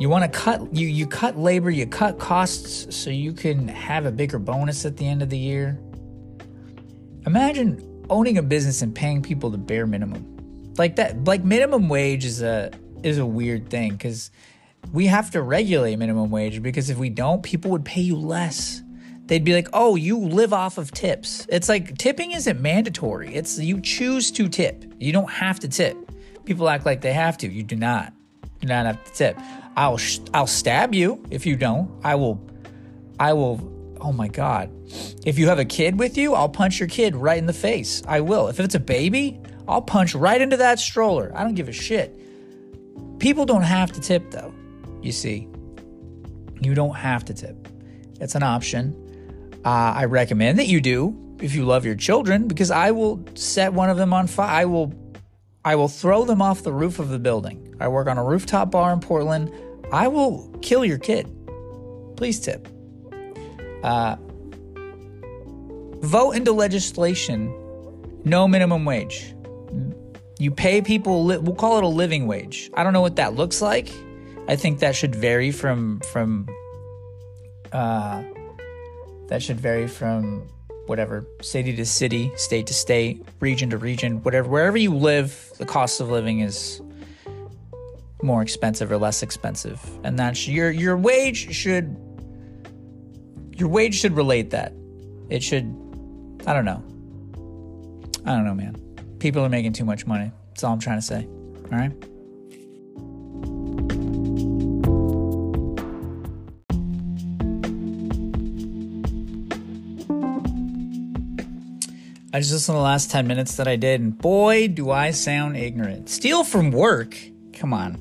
you 0.00 0.08
want 0.08 0.24
to 0.24 0.38
cut 0.38 0.74
you 0.74 0.88
you 0.88 1.06
cut 1.06 1.38
labor, 1.38 1.68
you 1.68 1.86
cut 1.86 2.18
costs 2.18 2.96
so 2.96 3.10
you 3.10 3.34
can 3.34 3.68
have 3.68 4.06
a 4.06 4.10
bigger 4.10 4.38
bonus 4.38 4.86
at 4.86 4.96
the 4.96 5.06
end 5.06 5.20
of 5.20 5.28
the 5.28 5.36
year. 5.36 5.78
Imagine 7.26 8.02
owning 8.08 8.38
a 8.38 8.42
business 8.42 8.80
and 8.80 8.94
paying 8.94 9.20
people 9.20 9.50
the 9.50 9.58
bare 9.58 9.86
minimum. 9.86 10.72
Like 10.78 10.96
that 10.96 11.24
like 11.24 11.44
minimum 11.44 11.90
wage 11.90 12.24
is 12.24 12.40
a 12.40 12.70
is 13.02 13.18
a 13.18 13.26
weird 13.26 13.68
thing 13.68 13.98
cuz 13.98 14.30
we 14.90 15.06
have 15.06 15.30
to 15.32 15.42
regulate 15.42 15.96
minimum 15.96 16.30
wage 16.30 16.62
because 16.62 16.88
if 16.88 16.96
we 16.96 17.10
don't, 17.10 17.42
people 17.42 17.70
would 17.70 17.84
pay 17.84 18.00
you 18.00 18.16
less. 18.16 18.82
They'd 19.30 19.44
be 19.44 19.54
like, 19.54 19.68
"Oh, 19.72 19.94
you 19.94 20.18
live 20.18 20.52
off 20.52 20.76
of 20.76 20.90
tips." 20.90 21.46
It's 21.48 21.68
like 21.68 21.96
tipping 21.96 22.32
isn't 22.32 22.60
mandatory. 22.60 23.32
It's 23.32 23.60
you 23.60 23.80
choose 23.80 24.32
to 24.32 24.48
tip. 24.48 24.84
You 24.98 25.12
don't 25.12 25.30
have 25.30 25.60
to 25.60 25.68
tip. 25.68 25.96
People 26.44 26.68
act 26.68 26.84
like 26.84 27.00
they 27.00 27.12
have 27.12 27.38
to. 27.38 27.48
You 27.48 27.62
do 27.62 27.76
not. 27.76 28.12
You 28.42 28.62
do 28.62 28.66
not 28.66 28.86
have 28.86 29.04
to 29.04 29.12
tip. 29.12 29.38
I'll 29.76 30.00
I'll 30.34 30.48
stab 30.48 30.96
you 30.96 31.22
if 31.30 31.46
you 31.46 31.54
don't. 31.54 31.88
I 32.02 32.16
will 32.16 32.44
I 33.20 33.32
will 33.34 33.60
oh 34.00 34.12
my 34.12 34.26
god. 34.26 34.68
If 35.24 35.38
you 35.38 35.46
have 35.46 35.60
a 35.60 35.64
kid 35.64 35.96
with 36.00 36.18
you, 36.18 36.34
I'll 36.34 36.48
punch 36.48 36.80
your 36.80 36.88
kid 36.88 37.14
right 37.14 37.38
in 37.38 37.46
the 37.46 37.52
face. 37.52 38.02
I 38.08 38.22
will. 38.22 38.48
If 38.48 38.58
it's 38.58 38.74
a 38.74 38.80
baby, 38.80 39.38
I'll 39.68 39.80
punch 39.80 40.12
right 40.12 40.40
into 40.40 40.56
that 40.56 40.80
stroller. 40.80 41.30
I 41.36 41.44
don't 41.44 41.54
give 41.54 41.68
a 41.68 41.72
shit. 41.72 42.18
People 43.20 43.46
don't 43.46 43.62
have 43.62 43.92
to 43.92 44.00
tip 44.00 44.32
though. 44.32 44.52
You 45.02 45.12
see. 45.12 45.46
You 46.60 46.74
don't 46.74 46.96
have 46.96 47.24
to 47.26 47.32
tip. 47.32 47.68
It's 48.20 48.34
an 48.34 48.42
option. 48.42 49.06
Uh, 49.64 49.92
I 49.96 50.04
recommend 50.06 50.58
that 50.58 50.66
you 50.66 50.80
do 50.80 51.36
if 51.40 51.54
you 51.54 51.64
love 51.64 51.84
your 51.84 51.94
children 51.94 52.48
because 52.48 52.70
I 52.70 52.90
will 52.90 53.24
set 53.34 53.72
one 53.72 53.90
of 53.90 53.96
them 53.96 54.12
on 54.12 54.26
fire. 54.26 54.62
I 54.62 54.64
will 54.64 54.94
I 55.64 55.76
will 55.76 55.88
throw 55.88 56.24
them 56.24 56.40
off 56.40 56.62
the 56.62 56.72
roof 56.72 56.98
of 56.98 57.10
the 57.10 57.18
building. 57.18 57.74
I 57.80 57.88
work 57.88 58.08
on 58.08 58.16
a 58.16 58.24
rooftop 58.24 58.70
bar 58.70 58.92
in 58.92 59.00
Portland. 59.00 59.52
I 59.92 60.08
will 60.08 60.48
kill 60.62 60.84
your 60.84 60.98
kid. 60.98 61.28
Please 62.16 62.40
tip. 62.40 62.66
Uh, 63.82 64.16
vote 66.00 66.32
into 66.32 66.52
legislation 66.52 67.54
no 68.24 68.46
minimum 68.48 68.84
wage. 68.84 69.34
You 70.38 70.50
pay 70.50 70.80
people, 70.80 71.24
we'll 71.24 71.54
call 71.54 71.78
it 71.78 71.84
a 71.84 71.88
living 71.88 72.26
wage. 72.26 72.70
I 72.74 72.82
don't 72.82 72.92
know 72.92 73.00
what 73.00 73.16
that 73.16 73.34
looks 73.34 73.60
like. 73.60 73.92
I 74.48 74.56
think 74.56 74.80
that 74.80 74.96
should 74.96 75.14
vary 75.14 75.50
from, 75.50 76.00
from, 76.00 76.48
uh, 77.72 78.22
that 79.30 79.42
should 79.42 79.60
vary 79.60 79.86
from 79.86 80.46
whatever, 80.86 81.24
city 81.40 81.74
to 81.76 81.86
city, 81.86 82.32
state 82.36 82.66
to 82.66 82.74
state, 82.74 83.24
region 83.38 83.70
to 83.70 83.78
region, 83.78 84.22
whatever, 84.24 84.48
wherever 84.48 84.76
you 84.76 84.92
live, 84.92 85.52
the 85.58 85.64
cost 85.64 86.00
of 86.00 86.10
living 86.10 86.40
is 86.40 86.82
more 88.22 88.42
expensive 88.42 88.90
or 88.90 88.98
less 88.98 89.22
expensive. 89.22 89.80
And 90.04 90.18
that's 90.18 90.46
your 90.46 90.70
your 90.70 90.96
wage 90.96 91.54
should 91.54 91.96
your 93.56 93.68
wage 93.68 93.94
should 93.94 94.16
relate 94.16 94.50
that. 94.50 94.72
It 95.30 95.42
should. 95.42 95.64
I 96.46 96.52
don't 96.52 96.64
know. 96.64 96.82
I 98.26 98.34
don't 98.34 98.44
know, 98.44 98.54
man. 98.54 98.76
People 99.20 99.44
are 99.44 99.48
making 99.48 99.74
too 99.74 99.84
much 99.84 100.06
money. 100.06 100.32
That's 100.48 100.64
all 100.64 100.72
I'm 100.72 100.80
trying 100.80 100.98
to 100.98 101.06
say. 101.06 101.26
All 101.70 101.78
right. 101.78 101.92
I 112.40 112.42
just 112.42 112.54
listened 112.54 112.76
to 112.76 112.78
the 112.78 112.84
last 112.84 113.10
10 113.10 113.26
minutes 113.26 113.56
that 113.56 113.68
I 113.68 113.76
did, 113.76 114.00
and 114.00 114.16
boy, 114.16 114.66
do 114.66 114.90
I 114.90 115.10
sound 115.10 115.58
ignorant. 115.58 116.08
Steal 116.08 116.42
from 116.42 116.70
work? 116.70 117.14
Come 117.52 117.74
on. 117.74 118.00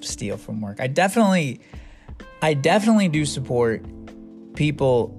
Steal 0.00 0.38
from 0.38 0.62
work. 0.62 0.80
I 0.80 0.86
definitely, 0.86 1.60
I 2.40 2.54
definitely 2.54 3.08
do 3.08 3.26
support 3.26 3.84
people 4.54 5.10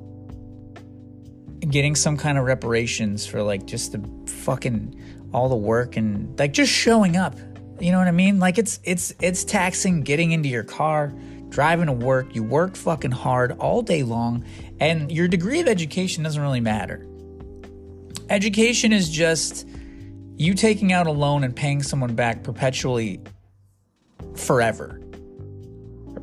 getting 1.60 1.94
some 1.94 2.18
kind 2.18 2.40
of 2.40 2.46
reparations 2.46 3.28
for 3.28 3.44
like 3.44 3.68
just 3.68 3.92
the 3.92 4.32
fucking 4.32 5.00
all 5.32 5.48
the 5.48 5.56
work 5.56 5.96
and 5.96 6.36
like 6.40 6.52
just 6.52 6.72
showing 6.72 7.16
up. 7.18 7.36
You 7.80 7.92
know 7.92 8.00
what 8.00 8.08
I 8.08 8.12
mean? 8.14 8.40
Like 8.40 8.58
it's 8.58 8.80
it's 8.84 9.14
it's 9.22 9.44
taxing 9.44 10.02
getting 10.02 10.32
into 10.32 10.50
your 10.50 10.64
car, 10.64 11.14
driving 11.50 11.86
to 11.86 11.94
work. 11.94 12.34
You 12.34 12.42
work 12.42 12.76
fucking 12.76 13.12
hard 13.12 13.52
all 13.60 13.84
day 13.84 14.02
long 14.02 14.44
and 14.80 15.12
your 15.12 15.28
degree 15.28 15.60
of 15.60 15.68
education 15.68 16.24
doesn't 16.24 16.42
really 16.42 16.62
matter. 16.62 17.06
Education 18.30 18.92
is 18.92 19.10
just 19.10 19.68
you 20.38 20.54
taking 20.54 20.92
out 20.92 21.08
a 21.08 21.12
loan 21.12 21.44
and 21.44 21.56
paying 21.56 21.84
someone 21.84 22.16
back 22.16 22.44
perpetually 22.44 23.22
forever. 24.36 25.00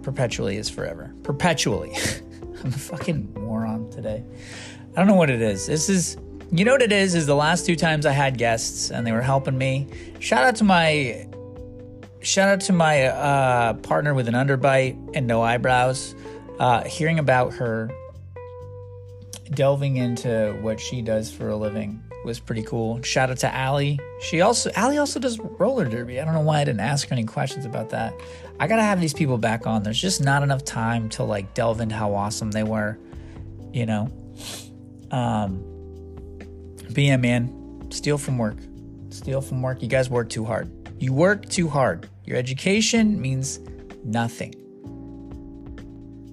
Perpetually 0.02 0.56
is 0.56 0.68
forever. 0.68 1.14
Perpetually. 1.22 1.92
I'm 2.64 2.68
a 2.68 2.72
fucking 2.72 3.32
moron 3.34 3.90
today. 3.90 4.24
I 4.92 4.96
don't 4.96 5.06
know 5.06 5.14
what 5.14 5.30
it 5.30 5.40
is. 5.40 5.66
This 5.66 5.88
is, 5.88 6.16
you 6.50 6.64
know 6.64 6.72
what 6.72 6.82
it 6.82 6.92
is? 6.92 7.14
Is 7.14 7.26
the 7.26 7.36
last 7.36 7.64
two 7.66 7.76
times 7.76 8.04
I 8.04 8.12
had 8.12 8.36
guests 8.36 8.90
and 8.90 9.06
they 9.06 9.12
were 9.12 9.22
helping 9.22 9.56
me. 9.56 9.86
Shout 10.18 10.44
out 10.44 10.56
to 10.56 10.64
my, 10.64 11.26
shout 12.20 12.48
out 12.48 12.60
to 12.62 12.72
my 12.72 13.06
uh, 13.06 13.74
partner 13.74 14.12
with 14.12 14.28
an 14.28 14.34
underbite 14.34 15.16
and 15.16 15.26
no 15.26 15.42
eyebrows. 15.42 16.14
Uh, 16.58 16.84
hearing 16.84 17.18
about 17.18 17.54
her 17.54 17.90
delving 19.50 19.96
into 19.96 20.56
what 20.60 20.80
she 20.80 21.02
does 21.02 21.32
for 21.32 21.48
a 21.48 21.56
living 21.56 22.02
was 22.24 22.38
pretty 22.38 22.62
cool. 22.62 23.02
Shout 23.02 23.30
out 23.30 23.38
to 23.38 23.52
Allie. 23.52 23.98
She 24.20 24.40
also 24.40 24.70
Allie 24.74 24.98
also 24.98 25.18
does 25.18 25.38
roller 25.38 25.84
derby. 25.84 26.20
I 26.20 26.24
don't 26.24 26.34
know 26.34 26.40
why 26.40 26.60
I 26.60 26.64
didn't 26.64 26.80
ask 26.80 27.08
her 27.08 27.12
any 27.12 27.24
questions 27.24 27.64
about 27.64 27.90
that. 27.90 28.14
I 28.60 28.66
gotta 28.66 28.82
have 28.82 29.00
these 29.00 29.14
people 29.14 29.38
back 29.38 29.66
on. 29.66 29.82
There's 29.82 30.00
just 30.00 30.22
not 30.22 30.42
enough 30.42 30.64
time 30.64 31.08
to 31.10 31.24
like 31.24 31.54
delve 31.54 31.80
into 31.80 31.94
how 31.94 32.14
awesome 32.14 32.52
they 32.52 32.62
were, 32.62 32.98
you 33.72 33.86
know. 33.86 34.08
Um, 35.10 35.64
but 36.86 36.98
yeah, 36.98 37.16
man, 37.16 37.88
steal 37.90 38.18
from 38.18 38.38
work. 38.38 38.56
Steal 39.10 39.40
from 39.40 39.62
work. 39.62 39.82
You 39.82 39.88
guys 39.88 40.08
work 40.08 40.28
too 40.28 40.44
hard. 40.44 40.70
You 40.98 41.12
work 41.12 41.48
too 41.48 41.68
hard. 41.68 42.08
Your 42.24 42.36
education 42.36 43.20
means 43.20 43.58
nothing. 44.04 44.54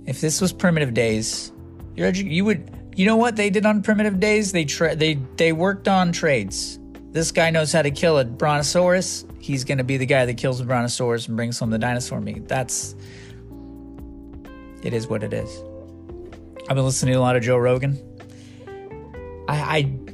If 0.05 0.21
this 0.21 0.39
was 0.41 0.53
primitive 0.53 0.93
days, 0.93 1.51
your 1.95 2.11
edu- 2.11 2.29
you 2.31 2.45
would 2.45 2.78
you 2.99 3.05
know 3.05 3.15
what 3.15 3.37
they 3.37 3.49
did 3.49 3.65
on 3.65 3.81
primitive 3.81 4.19
days? 4.19 4.51
They 4.51 4.65
tra- 4.65 4.93
they 4.93 5.13
they 5.37 5.53
worked 5.53 5.87
on 5.87 6.11
trades. 6.11 6.79
This 7.11 7.31
guy 7.31 7.49
knows 7.49 7.71
how 7.71 7.81
to 7.81 7.91
kill 7.91 8.19
a 8.19 8.25
brontosaurus. 8.25 9.25
He's 9.39 9.63
going 9.63 9.77
to 9.77 9.85
be 9.85 9.95
the 9.95 10.05
guy 10.05 10.25
that 10.25 10.33
kills 10.33 10.59
the 10.59 10.65
brontosaurus 10.65 11.29
and 11.29 11.37
brings 11.37 11.57
home 11.57 11.69
the 11.69 11.79
dinosaur 11.79 12.19
meat. 12.19 12.49
That's 12.49 12.97
it 14.83 14.93
is 14.93 15.07
what 15.07 15.23
it 15.23 15.31
is. 15.31 15.49
I've 16.69 16.75
been 16.75 16.83
listening 16.83 17.13
to 17.13 17.19
a 17.19 17.21
lot 17.21 17.37
of 17.37 17.41
Joe 17.41 17.55
Rogan. 17.55 17.97
I, 19.47 19.55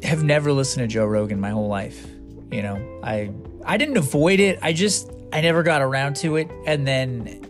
I 0.03 0.05
have 0.05 0.23
never 0.23 0.51
listened 0.51 0.83
to 0.83 0.87
Joe 0.87 1.07
Rogan 1.07 1.39
my 1.39 1.49
whole 1.49 1.67
life. 1.67 2.05
You 2.51 2.61
know, 2.61 2.99
I 3.01 3.31
I 3.65 3.77
didn't 3.77 3.97
avoid 3.97 4.39
it. 4.39 4.59
I 4.61 4.73
just 4.73 5.09
I 5.33 5.41
never 5.41 5.63
got 5.63 5.81
around 5.81 6.17
to 6.17 6.35
it. 6.35 6.51
And 6.67 6.85
then 6.85 7.44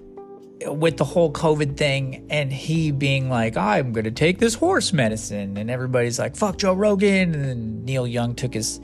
with 0.65 0.97
the 0.97 1.03
whole 1.03 1.31
COVID 1.31 1.77
thing 1.77 2.25
and 2.29 2.51
he 2.51 2.91
being 2.91 3.29
like, 3.29 3.57
I'm 3.57 3.93
going 3.93 4.05
to 4.05 4.11
take 4.11 4.39
this 4.39 4.55
horse 4.55 4.93
medicine. 4.93 5.57
And 5.57 5.69
everybody's 5.69 6.19
like, 6.19 6.35
fuck 6.35 6.57
Joe 6.57 6.73
Rogan. 6.73 7.33
And 7.33 7.45
then 7.45 7.85
Neil 7.85 8.07
Young 8.07 8.35
took 8.35 8.53
his 8.53 8.79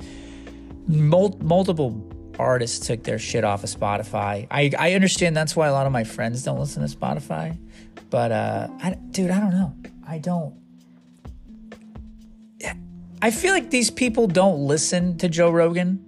mul- 0.88 1.38
multiple 1.42 2.08
artists 2.40 2.88
took 2.88 3.04
their 3.04 3.20
shit 3.20 3.44
off 3.44 3.64
of 3.64 3.70
Spotify. 3.70 4.48
I, 4.50 4.72
I 4.78 4.94
understand 4.94 5.36
that's 5.36 5.56
why 5.56 5.68
a 5.68 5.74
lot 5.74 5.86
of 5.86 5.92
my 5.92 6.04
friends 6.04 6.44
don't 6.44 6.60
listen 6.60 6.88
to 6.88 6.96
Spotify. 6.96 7.58
But, 8.10 8.32
uh, 8.32 8.68
I, 8.82 8.96
dude, 9.12 9.32
I 9.32 9.40
don't 9.40 9.52
know. 9.52 9.76
I 10.08 10.18
don't. 10.18 10.56
I 13.24 13.30
feel 13.30 13.54
like 13.54 13.70
these 13.70 13.92
people 13.92 14.26
don't 14.26 14.66
listen 14.66 15.18
to 15.20 15.30
Joe 15.30 15.52
Rogan. 15.52 16.04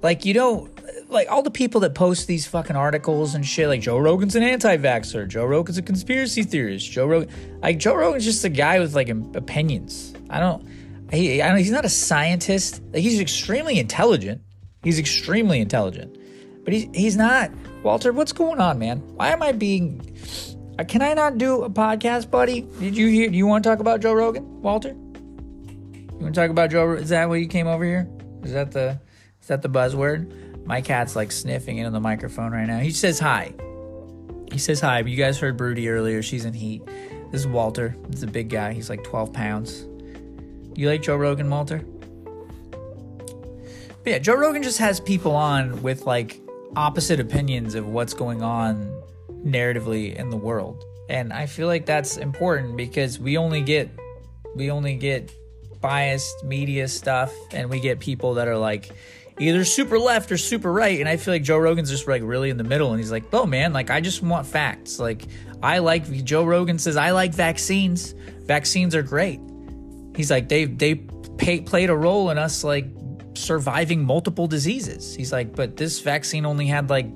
Like, 0.00 0.24
you 0.24 0.32
don't, 0.32 0.73
like, 1.08 1.30
all 1.30 1.42
the 1.42 1.50
people 1.50 1.80
that 1.82 1.94
post 1.94 2.26
these 2.26 2.46
fucking 2.46 2.76
articles 2.76 3.34
and 3.34 3.44
shit, 3.44 3.68
like, 3.68 3.80
Joe 3.80 3.98
Rogan's 3.98 4.34
an 4.36 4.42
anti 4.42 4.76
vaxxer, 4.76 5.28
Joe 5.28 5.44
Rogan's 5.44 5.78
a 5.78 5.82
conspiracy 5.82 6.42
theorist, 6.42 6.90
Joe 6.90 7.06
Rogan, 7.06 7.60
like, 7.62 7.78
Joe 7.78 7.94
Rogan's 7.94 8.24
just 8.24 8.44
a 8.44 8.48
guy 8.48 8.80
with, 8.80 8.94
like, 8.94 9.08
opinions. 9.08 10.14
I 10.30 10.40
don't, 10.40 10.66
he, 11.12 11.40
I 11.42 11.48
don't, 11.48 11.58
he's 11.58 11.70
not 11.70 11.84
a 11.84 11.90
scientist. 11.90 12.82
Like, 12.92 13.02
he's 13.02 13.20
extremely 13.20 13.78
intelligent. 13.78 14.42
He's 14.82 14.98
extremely 14.98 15.60
intelligent. 15.60 16.18
But 16.64 16.72
he's, 16.72 16.88
he's 16.94 17.16
not. 17.16 17.50
Walter, 17.82 18.12
what's 18.12 18.32
going 18.32 18.60
on, 18.60 18.78
man? 18.78 18.98
Why 19.16 19.30
am 19.30 19.42
I 19.42 19.52
being, 19.52 20.16
uh, 20.78 20.84
can 20.84 21.02
I 21.02 21.14
not 21.14 21.38
do 21.38 21.62
a 21.62 21.70
podcast, 21.70 22.30
buddy? 22.30 22.62
Did 22.80 22.96
you 22.96 23.08
hear, 23.08 23.28
do 23.28 23.36
you 23.36 23.46
want 23.46 23.62
to 23.64 23.70
talk 23.70 23.80
about 23.80 24.00
Joe 24.00 24.14
Rogan, 24.14 24.62
Walter? 24.62 24.88
You 24.90 26.18
want 26.20 26.34
to 26.34 26.40
talk 26.40 26.50
about 26.50 26.70
Joe? 26.70 26.92
Is 26.92 27.10
that 27.10 27.28
why 27.28 27.36
you 27.36 27.48
came 27.48 27.66
over 27.66 27.84
here? 27.84 28.08
Is 28.42 28.52
that 28.52 28.72
the 28.72 28.98
is 29.40 29.48
that 29.48 29.60
the 29.60 29.68
buzzword? 29.68 30.32
My 30.64 30.80
cat's 30.80 31.14
like 31.14 31.30
sniffing 31.30 31.78
into 31.78 31.90
the 31.90 32.00
microphone 32.00 32.52
right 32.52 32.66
now. 32.66 32.78
He 32.78 32.90
says 32.90 33.18
hi. 33.18 33.52
He 34.50 34.58
says 34.58 34.80
hi. 34.80 35.00
You 35.00 35.16
guys 35.16 35.38
heard 35.38 35.56
Broody 35.56 35.88
earlier. 35.88 36.22
She's 36.22 36.44
in 36.44 36.54
heat. 36.54 36.86
This 37.30 37.40
is 37.40 37.46
Walter. 37.46 37.96
This 38.08 38.18
is 38.18 38.22
a 38.22 38.28
big 38.28 38.48
guy. 38.48 38.72
He's 38.72 38.88
like 38.88 39.04
12 39.04 39.32
pounds. 39.32 39.86
You 40.76 40.88
like 40.88 41.02
Joe 41.02 41.16
Rogan, 41.16 41.50
Walter? 41.50 41.78
But 44.04 44.10
yeah, 44.10 44.18
Joe 44.18 44.34
Rogan 44.34 44.62
just 44.62 44.78
has 44.78 45.00
people 45.00 45.34
on 45.34 45.82
with 45.82 46.06
like 46.06 46.40
opposite 46.76 47.20
opinions 47.20 47.74
of 47.74 47.86
what's 47.88 48.14
going 48.14 48.42
on 48.42 49.02
narratively 49.44 50.14
in 50.14 50.30
the 50.30 50.36
world. 50.36 50.84
And 51.08 51.32
I 51.32 51.46
feel 51.46 51.66
like 51.66 51.86
that's 51.86 52.16
important 52.16 52.76
because 52.76 53.18
we 53.18 53.36
only 53.36 53.62
get 53.62 53.90
we 54.54 54.70
only 54.70 54.96
get 54.96 55.32
biased 55.80 56.44
media 56.44 56.88
stuff 56.88 57.32
and 57.52 57.68
we 57.68 57.80
get 57.80 57.98
people 57.98 58.34
that 58.34 58.48
are 58.48 58.56
like 58.56 58.90
either 59.38 59.64
super 59.64 59.98
left 59.98 60.30
or 60.30 60.36
super 60.36 60.72
right 60.72 61.00
and 61.00 61.08
i 61.08 61.16
feel 61.16 61.34
like 61.34 61.42
joe 61.42 61.58
rogan's 61.58 61.90
just 61.90 62.06
like 62.06 62.22
really 62.22 62.50
in 62.50 62.56
the 62.56 62.64
middle 62.64 62.90
and 62.90 63.00
he's 63.00 63.10
like 63.10 63.24
oh 63.32 63.46
man 63.46 63.72
like 63.72 63.90
i 63.90 64.00
just 64.00 64.22
want 64.22 64.46
facts 64.46 64.98
like 64.98 65.26
i 65.62 65.78
like 65.78 66.24
joe 66.24 66.44
rogan 66.44 66.78
says 66.78 66.96
i 66.96 67.10
like 67.10 67.34
vaccines 67.34 68.14
vaccines 68.42 68.94
are 68.94 69.02
great 69.02 69.40
he's 70.14 70.30
like 70.30 70.48
they 70.48 70.66
they 70.66 70.94
pay, 71.36 71.60
played 71.60 71.90
a 71.90 71.96
role 71.96 72.30
in 72.30 72.38
us 72.38 72.62
like 72.62 72.86
surviving 73.34 74.04
multiple 74.04 74.46
diseases 74.46 75.14
he's 75.14 75.32
like 75.32 75.54
but 75.56 75.76
this 75.76 76.00
vaccine 76.00 76.46
only 76.46 76.66
had 76.66 76.88
like 76.88 77.06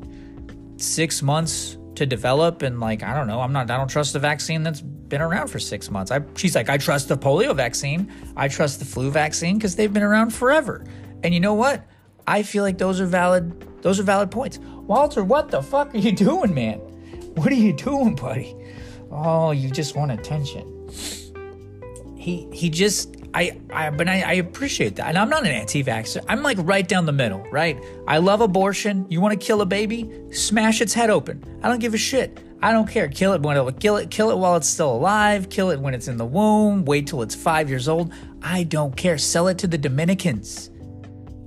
six 0.76 1.22
months 1.22 1.76
to 1.94 2.04
develop 2.04 2.62
and 2.62 2.80
like 2.80 3.02
i 3.04 3.14
don't 3.14 3.28
know 3.28 3.40
i'm 3.40 3.52
not 3.52 3.70
i 3.70 3.76
don't 3.76 3.88
trust 3.88 4.12
the 4.12 4.18
vaccine 4.18 4.64
that's 4.64 4.82
been 5.08 5.20
around 5.20 5.48
for 5.48 5.58
six 5.58 5.90
months. 5.90 6.10
I, 6.10 6.20
she's 6.36 6.54
like, 6.54 6.68
I 6.68 6.76
trust 6.76 7.08
the 7.08 7.16
polio 7.16 7.54
vaccine. 7.54 8.12
I 8.36 8.48
trust 8.48 8.78
the 8.78 8.84
flu 8.84 9.10
vaccine 9.10 9.56
because 9.56 9.74
they've 9.74 9.92
been 9.92 10.02
around 10.02 10.30
forever. 10.30 10.84
And 11.22 11.34
you 11.34 11.40
know 11.40 11.54
what? 11.54 11.84
I 12.28 12.42
feel 12.42 12.62
like 12.62 12.76
those 12.76 13.00
are 13.00 13.06
valid. 13.06 13.64
Those 13.80 13.98
are 13.98 14.02
valid 14.02 14.30
points. 14.30 14.58
Walter, 14.58 15.24
what 15.24 15.50
the 15.50 15.62
fuck 15.62 15.94
are 15.94 15.98
you 15.98 16.12
doing, 16.12 16.52
man? 16.52 16.78
What 17.36 17.50
are 17.50 17.54
you 17.54 17.72
doing, 17.72 18.14
buddy? 18.14 18.54
Oh, 19.10 19.52
you 19.52 19.70
just 19.70 19.96
want 19.96 20.12
attention. 20.12 20.90
He 22.16 22.46
he 22.52 22.68
just 22.68 23.16
I 23.32 23.58
I 23.70 23.88
but 23.88 24.08
I, 24.08 24.20
I 24.20 24.32
appreciate 24.34 24.96
that. 24.96 25.08
And 25.08 25.16
I'm 25.16 25.30
not 25.30 25.46
an 25.46 25.52
anti-vaxxer. 25.52 26.22
I'm 26.28 26.42
like 26.42 26.58
right 26.60 26.86
down 26.86 27.06
the 27.06 27.12
middle, 27.12 27.42
right? 27.50 27.82
I 28.06 28.18
love 28.18 28.42
abortion. 28.42 29.06
You 29.08 29.22
want 29.22 29.40
to 29.40 29.46
kill 29.46 29.62
a 29.62 29.66
baby? 29.66 30.10
Smash 30.30 30.82
its 30.82 30.92
head 30.92 31.08
open. 31.08 31.42
I 31.62 31.68
don't 31.68 31.78
give 31.78 31.94
a 31.94 31.98
shit. 31.98 32.40
I 32.60 32.72
don't 32.72 32.88
care. 32.88 33.08
Kill 33.08 33.32
it 33.32 33.40
when 33.40 33.56
it 33.56 33.80
kill 33.80 33.96
it. 33.96 34.10
Kill 34.10 34.30
it 34.30 34.36
while 34.36 34.56
it's 34.56 34.68
still 34.68 34.92
alive. 34.92 35.48
Kill 35.48 35.70
it 35.70 35.80
when 35.80 35.94
it's 35.94 36.08
in 36.08 36.18
the 36.18 36.26
womb. 36.26 36.84
Wait 36.84 37.06
till 37.06 37.22
it's 37.22 37.34
five 37.34 37.70
years 37.70 37.88
old. 37.88 38.12
I 38.42 38.64
don't 38.64 38.94
care. 38.94 39.16
Sell 39.16 39.48
it 39.48 39.56
to 39.58 39.66
the 39.66 39.78
Dominicans. 39.78 40.70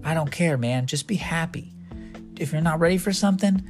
I 0.04 0.14
don't 0.14 0.32
care, 0.32 0.58
man. 0.58 0.88
Just 0.88 1.08
be 1.08 1.16
happy. 1.16 1.74
If 2.38 2.52
you're 2.52 2.62
not 2.62 2.80
ready 2.80 2.98
for 2.98 3.14
something, 3.14 3.64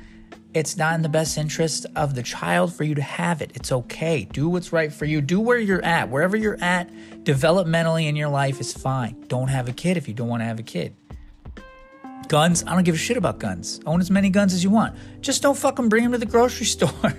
it's 0.53 0.75
not 0.75 0.95
in 0.95 1.01
the 1.01 1.09
best 1.09 1.37
interest 1.37 1.85
of 1.95 2.15
the 2.15 2.23
child 2.23 2.73
for 2.73 2.83
you 2.83 2.95
to 2.95 3.01
have 3.01 3.41
it. 3.41 3.51
It's 3.55 3.71
okay. 3.71 4.25
Do 4.25 4.49
what's 4.49 4.73
right 4.73 4.91
for 4.91 5.05
you. 5.05 5.21
Do 5.21 5.39
where 5.39 5.57
you're 5.57 5.83
at. 5.83 6.09
Wherever 6.09 6.35
you're 6.35 6.61
at, 6.61 6.89
developmentally 7.23 8.07
in 8.07 8.15
your 8.15 8.29
life 8.29 8.59
is 8.59 8.73
fine. 8.73 9.23
Don't 9.27 9.47
have 9.47 9.69
a 9.69 9.73
kid 9.73 9.97
if 9.97 10.07
you 10.07 10.13
don't 10.13 10.27
want 10.27 10.41
to 10.41 10.45
have 10.45 10.59
a 10.59 10.63
kid. 10.63 10.95
Guns, 12.27 12.63
I 12.65 12.75
don't 12.75 12.83
give 12.83 12.95
a 12.95 12.97
shit 12.97 13.17
about 13.17 13.39
guns. 13.39 13.79
Own 13.85 13.99
as 13.99 14.11
many 14.11 14.29
guns 14.29 14.53
as 14.53 14.63
you 14.63 14.69
want. 14.69 14.95
Just 15.21 15.41
don't 15.41 15.57
fucking 15.57 15.89
bring 15.89 16.03
them 16.03 16.13
to 16.13 16.17
the 16.17 16.25
grocery 16.25 16.65
store. 16.77 17.13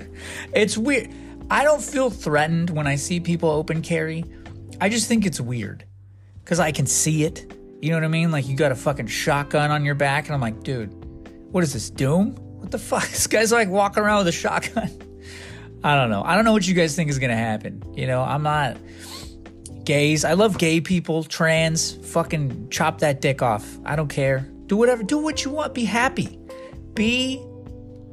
it's 0.55 0.77
weird. 0.77 1.11
I 1.51 1.65
don't 1.65 1.83
feel 1.83 2.09
threatened 2.11 2.71
when 2.71 2.87
I 2.87 2.97
see 2.97 3.21
people 3.21 3.51
open 3.51 3.83
carry. 3.83 4.25
I 4.81 4.89
just 4.89 5.09
think 5.09 5.27
it's 5.27 5.41
weird 5.41 5.85
because 6.45 6.61
I 6.61 6.73
can 6.73 6.87
see 6.87 7.25
it. 7.25 7.53
You 7.83 7.91
know 7.91 7.97
what 7.97 8.05
I 8.05 8.09
mean? 8.09 8.31
Like 8.31 8.47
you 8.47 8.55
got 8.55 8.71
a 8.71 8.77
fucking 8.77 9.09
shotgun 9.09 9.73
on 9.73 9.85
your 9.85 9.97
back, 9.97 10.27
and 10.27 10.35
I'm 10.35 10.41
like, 10.41 10.63
dude, 10.63 10.93
what 11.51 11.65
is 11.65 11.73
this, 11.73 11.91
Doom? 11.91 12.37
What 12.61 12.71
the 12.71 12.79
fuck? 12.79 13.03
This 13.11 13.27
guy's 13.27 13.51
like 13.51 13.69
walking 13.69 14.05
around 14.05 14.19
with 14.19 14.29
a 14.29 14.33
shotgun. 14.33 14.89
I 15.85 15.97
don't 15.97 16.09
know. 16.09 16.23
I 16.23 16.37
don't 16.37 16.45
know 16.45 16.53
what 16.53 16.67
you 16.67 16.75
guys 16.75 16.95
think 16.95 17.11
is 17.11 17.19
gonna 17.19 17.37
happen. 17.37 17.83
You 17.97 18.07
know, 18.07 18.23
I'm 18.23 18.45
not 18.45 18.77
gays. 19.85 20.25
I 20.25 20.35
love 20.35 20.59
gay 20.59 20.81
people, 20.81 21.25
trans. 21.25 21.95
Fucking 22.13 22.71
chop 22.71 23.01
that 23.01 23.21
dick 23.21 23.43
off. 23.43 23.79
I 23.85 23.97
don't 23.97 24.07
care. 24.07 24.49
Do 24.67 24.77
whatever. 24.77 25.03
Do 25.03 25.19
what 25.19 25.45
you 25.45 25.51
want. 25.51 25.75
Be 25.75 25.85
happy. 25.85 26.39
Be 26.95 27.45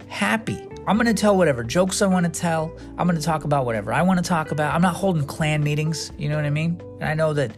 happy. 0.07 0.59
I'm 0.88 0.97
going 0.97 1.05
to 1.05 1.13
tell 1.13 1.38
whatever 1.38 1.63
jokes 1.63 2.01
I 2.01 2.07
want 2.07 2.25
to 2.25 2.31
tell. 2.31 2.75
I'm 2.97 3.05
going 3.05 3.19
to 3.19 3.23
talk 3.23 3.43
about 3.43 3.65
whatever 3.65 3.93
I 3.93 4.01
want 4.01 4.17
to 4.17 4.27
talk 4.27 4.49
about. 4.49 4.73
I'm 4.73 4.81
not 4.81 4.95
holding 4.95 5.27
Klan 5.27 5.63
meetings. 5.63 6.11
You 6.17 6.29
know 6.29 6.38
what 6.38 6.45
I 6.45 6.49
mean? 6.49 6.81
And 6.99 7.07
I 7.07 7.13
know 7.13 7.33
that. 7.33 7.51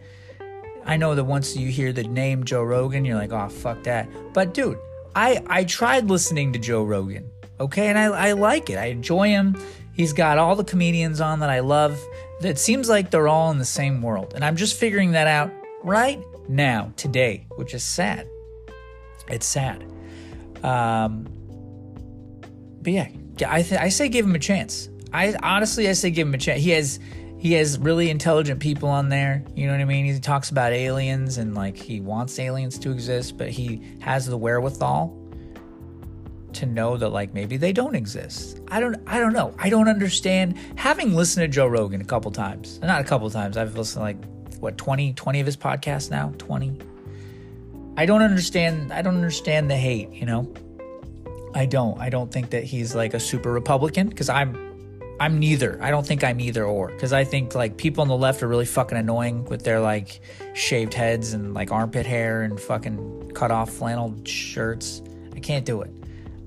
I 0.84 0.96
know 0.96 1.14
that 1.14 1.24
once 1.24 1.56
you 1.56 1.70
hear 1.70 1.92
the 1.92 2.04
name 2.04 2.44
Joe 2.44 2.62
Rogan, 2.62 3.04
you're 3.04 3.16
like, 3.16 3.32
oh 3.32 3.48
fuck 3.48 3.82
that. 3.84 4.08
But 4.32 4.54
dude, 4.54 4.78
I 5.14 5.42
I 5.46 5.64
tried 5.64 6.08
listening 6.08 6.52
to 6.54 6.58
Joe 6.58 6.84
Rogan. 6.84 7.30
Okay, 7.60 7.88
and 7.88 7.98
I, 7.98 8.06
I 8.06 8.32
like 8.32 8.70
it. 8.70 8.78
I 8.78 8.86
enjoy 8.86 9.28
him. 9.28 9.56
He's 9.94 10.12
got 10.12 10.38
all 10.38 10.56
the 10.56 10.64
comedians 10.64 11.20
on 11.20 11.40
that 11.40 11.50
I 11.50 11.60
love. 11.60 12.00
It 12.40 12.58
seems 12.58 12.88
like 12.88 13.10
they're 13.10 13.28
all 13.28 13.50
in 13.50 13.58
the 13.58 13.64
same 13.64 14.02
world. 14.02 14.32
And 14.34 14.44
I'm 14.44 14.56
just 14.56 14.78
figuring 14.78 15.12
that 15.12 15.28
out 15.28 15.52
right 15.84 16.20
now, 16.48 16.92
today, 16.96 17.46
which 17.56 17.74
is 17.74 17.84
sad. 17.84 18.26
It's 19.28 19.46
sad. 19.46 19.84
Um, 20.64 21.28
but 22.80 22.92
yeah, 22.92 23.08
I, 23.46 23.62
th- 23.62 23.80
I 23.80 23.90
say 23.90 24.08
give 24.08 24.26
him 24.26 24.34
a 24.34 24.40
chance. 24.40 24.88
I 25.12 25.34
honestly, 25.42 25.88
I 25.88 25.92
say 25.92 26.10
give 26.10 26.26
him 26.26 26.34
a 26.34 26.38
chance. 26.38 26.62
He 26.62 26.70
has 26.70 26.98
he 27.42 27.54
has 27.54 27.76
really 27.76 28.08
intelligent 28.08 28.60
people 28.60 28.88
on 28.88 29.08
there. 29.08 29.42
You 29.56 29.66
know 29.66 29.72
what 29.72 29.80
I 29.80 29.84
mean? 29.84 30.04
He 30.04 30.16
talks 30.20 30.50
about 30.50 30.72
aliens 30.72 31.38
and 31.38 31.56
like 31.56 31.76
he 31.76 31.98
wants 31.98 32.38
aliens 32.38 32.78
to 32.78 32.92
exist, 32.92 33.36
but 33.36 33.50
he 33.50 33.82
has 33.98 34.26
the 34.26 34.38
wherewithal 34.38 35.18
to 36.52 36.66
know 36.66 36.96
that 36.96 37.08
like 37.08 37.34
maybe 37.34 37.56
they 37.56 37.72
don't 37.72 37.96
exist. 37.96 38.60
I 38.68 38.78
don't 38.78 38.96
I 39.08 39.18
don't 39.18 39.32
know. 39.32 39.56
I 39.58 39.70
don't 39.70 39.88
understand 39.88 40.56
having 40.76 41.16
listened 41.16 41.42
to 41.42 41.48
Joe 41.48 41.66
Rogan 41.66 42.00
a 42.00 42.04
couple 42.04 42.30
times. 42.30 42.78
Not 42.78 43.00
a 43.00 43.04
couple 43.04 43.28
times. 43.28 43.56
I've 43.56 43.76
listened 43.76 43.98
to 43.98 44.04
like 44.04 44.60
what 44.60 44.78
20 44.78 45.12
20 45.14 45.40
of 45.40 45.46
his 45.46 45.56
podcasts 45.56 46.12
now, 46.12 46.32
20. 46.38 46.78
I 47.96 48.06
don't 48.06 48.22
understand 48.22 48.92
I 48.92 49.02
don't 49.02 49.16
understand 49.16 49.68
the 49.68 49.76
hate, 49.76 50.10
you 50.10 50.26
know? 50.26 50.48
I 51.56 51.66
don't. 51.66 52.00
I 52.00 52.08
don't 52.08 52.30
think 52.30 52.50
that 52.50 52.62
he's 52.62 52.94
like 52.94 53.14
a 53.14 53.20
super 53.20 53.50
Republican 53.50 54.10
because 54.10 54.28
I'm 54.28 54.71
I'm 55.22 55.38
neither. 55.38 55.78
I 55.80 55.92
don't 55.92 56.04
think 56.04 56.24
I'm 56.24 56.40
either 56.40 56.64
or 56.64 56.88
because 56.88 57.12
I 57.12 57.22
think 57.22 57.54
like 57.54 57.76
people 57.76 58.02
on 58.02 58.08
the 58.08 58.16
left 58.16 58.42
are 58.42 58.48
really 58.48 58.66
fucking 58.66 58.98
annoying 58.98 59.44
with 59.44 59.62
their 59.62 59.78
like 59.78 60.20
shaved 60.52 60.94
heads 60.94 61.32
and 61.32 61.54
like 61.54 61.70
armpit 61.70 62.06
hair 62.06 62.42
and 62.42 62.58
fucking 62.58 63.30
cut 63.32 63.52
off 63.52 63.70
flannel 63.70 64.16
shirts. 64.24 65.00
I 65.32 65.38
can't 65.38 65.64
do 65.64 65.80
it. 65.82 65.92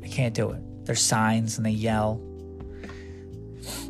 I 0.03 0.09
can't 0.09 0.33
do 0.33 0.51
it. 0.51 0.61
There's 0.85 0.99
signs 0.99 1.55
and 1.55 1.65
they 1.65 1.71
yell. 1.71 2.19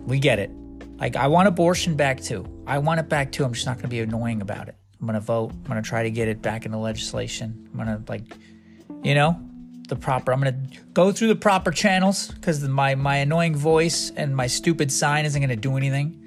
We 0.01 0.19
get 0.19 0.37
it. 0.37 0.51
Like 0.99 1.15
I 1.15 1.29
want 1.29 1.47
abortion 1.47 1.95
back 1.95 2.21
too. 2.21 2.45
I 2.67 2.77
want 2.77 2.99
it 2.99 3.09
back 3.09 3.31
too. 3.31 3.43
I'm 3.43 3.53
just 3.53 3.65
not 3.65 3.77
going 3.77 3.85
to 3.85 3.89
be 3.89 4.01
annoying 4.01 4.43
about 4.43 4.67
it. 4.67 4.75
I'm 5.01 5.07
going 5.07 5.15
to 5.15 5.19
vote. 5.19 5.49
I'm 5.51 5.63
going 5.63 5.81
to 5.81 5.89
try 5.89 6.03
to 6.03 6.11
get 6.11 6.27
it 6.27 6.43
back 6.43 6.67
into 6.67 6.77
legislation. 6.77 7.69
I'm 7.71 7.83
going 7.83 7.87
to 7.87 8.03
like 8.07 8.21
you 9.01 9.15
know, 9.15 9.39
the 9.87 9.95
proper 9.95 10.31
I'm 10.31 10.41
to 10.41 10.55
go 10.93 11.11
through 11.11 11.27
the 11.29 11.35
proper 11.35 11.71
channels 11.71 12.33
cuz 12.41 12.67
my 12.67 12.95
my 12.95 13.17
annoying 13.17 13.55
voice 13.55 14.11
and 14.15 14.35
my 14.35 14.47
stupid 14.47 14.91
sign 14.91 15.25
isn't 15.25 15.41
to 15.47 15.55
do 15.55 15.77
anything. 15.77 16.21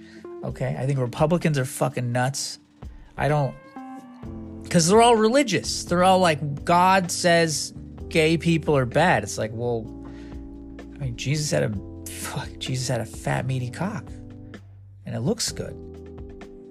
Okay? 0.45 0.77
I 0.79 0.87
think 0.87 0.99
Republicans 0.99 1.59
are 1.59 1.65
fucking 1.65 2.12
nuts. 2.12 2.59
I 3.16 3.29
don't 3.29 3.55
cuz 4.71 4.88
they're 4.88 5.03
all 5.03 5.16
religious. 5.16 5.85
They're 5.85 6.05
all 6.05 6.21
like 6.21 6.64
God 6.64 7.11
says 7.11 7.73
gay 8.09 8.37
people 8.37 8.77
are 8.77 8.87
bad. 8.87 9.23
It's 9.23 9.38
like, 9.38 9.51
well, 9.53 9.87
I 10.97 11.05
mean, 11.05 11.16
Jesus 11.16 11.51
had 11.51 11.62
a 11.62 11.73
fuck, 12.11 12.49
Jesus 12.59 12.88
had 12.88 13.01
a 13.01 13.07
fat 13.07 13.47
meaty 13.47 13.71
cock, 13.71 14.05
and 15.07 15.14
it 15.14 15.21
looks 15.21 15.53
good. 15.53 15.75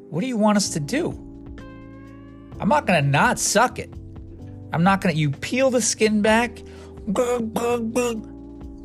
What 0.09 0.21
do 0.21 0.27
you 0.27 0.37
want 0.37 0.57
us 0.57 0.69
to 0.69 0.79
do? 0.79 1.11
I'm 2.59 2.69
not 2.69 2.85
gonna 2.85 3.01
not 3.01 3.39
suck 3.39 3.79
it. 3.79 3.93
I'm 4.73 4.83
not 4.83 5.01
gonna. 5.01 5.15
You 5.15 5.31
peel 5.31 5.69
the 5.69 5.81
skin 5.81 6.21
back. 6.21 6.59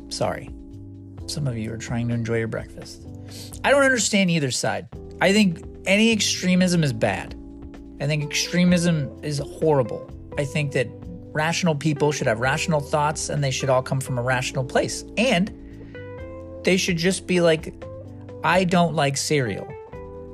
Sorry, 0.09 0.49
some 1.25 1.47
of 1.47 1.57
you 1.57 1.73
are 1.73 1.77
trying 1.77 2.07
to 2.07 2.13
enjoy 2.13 2.37
your 2.37 2.47
breakfast. 2.47 3.07
I 3.63 3.71
don't 3.71 3.83
understand 3.83 4.29
either 4.31 4.51
side. 4.51 4.87
I 5.21 5.33
think 5.33 5.63
any 5.85 6.11
extremism 6.11 6.83
is 6.83 6.93
bad. 6.93 7.35
I 7.99 8.07
think 8.07 8.23
extremism 8.23 9.09
is 9.23 9.39
horrible. 9.39 10.09
I 10.37 10.45
think 10.45 10.71
that 10.73 10.87
rational 11.33 11.75
people 11.75 12.11
should 12.11 12.27
have 12.27 12.39
rational 12.39 12.79
thoughts 12.79 13.29
and 13.29 13.43
they 13.43 13.51
should 13.51 13.69
all 13.69 13.81
come 13.81 13.99
from 13.99 14.17
a 14.17 14.21
rational 14.21 14.63
place. 14.63 15.03
And 15.17 15.51
they 16.63 16.77
should 16.77 16.97
just 16.97 17.27
be 17.27 17.41
like, 17.41 17.73
I 18.43 18.63
don't 18.63 18.93
like 18.95 19.17
cereal. 19.17 19.67